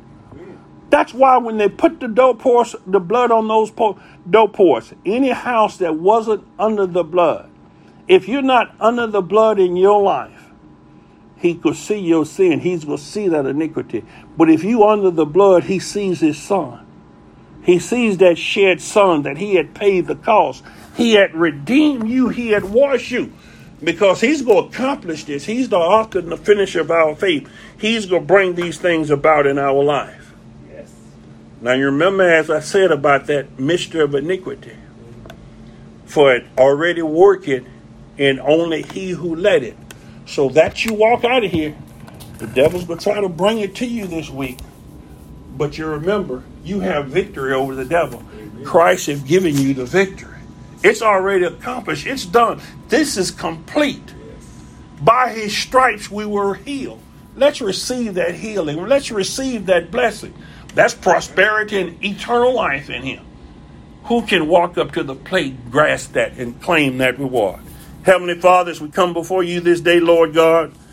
[0.90, 3.98] That's why when they put the doorpost, the blood on those po-
[4.28, 7.48] doorposts, any house that wasn't under the blood,
[8.08, 10.46] if you're not under the blood in your life,
[11.36, 12.60] he could see your sin.
[12.60, 14.04] He's going to see that iniquity.
[14.36, 16.86] But if you under the blood, he sees his son.
[17.62, 20.64] He sees that shed son that he had paid the cost.
[20.96, 22.28] He had redeemed you.
[22.28, 23.32] He had washed you.
[23.82, 25.44] Because he's going to accomplish this.
[25.44, 27.50] He's the author and the finisher of our faith.
[27.78, 30.34] He's going to bring these things about in our life.
[30.68, 30.92] Yes.
[31.60, 34.76] Now you remember as I said about that mystery of iniquity.
[36.04, 37.64] For it already worketh
[38.18, 39.76] and only he who let it.
[40.26, 41.74] So that you walk out of here,
[42.38, 44.58] the devil's gonna try to bring it to you this week.
[45.56, 48.22] But you remember, you have victory over the devil.
[48.64, 50.38] Christ has given you the victory.
[50.82, 52.06] It's already accomplished.
[52.06, 52.60] It's done.
[52.88, 54.14] This is complete.
[55.02, 57.00] By his stripes we were healed.
[57.36, 58.86] Let's receive that healing.
[58.86, 60.34] Let's receive that blessing.
[60.74, 63.24] That's prosperity and eternal life in him.
[64.04, 67.60] Who can walk up to the plate, grasp that, and claim that reward?
[68.02, 70.72] Heavenly Father, as we come before you this day, Lord God,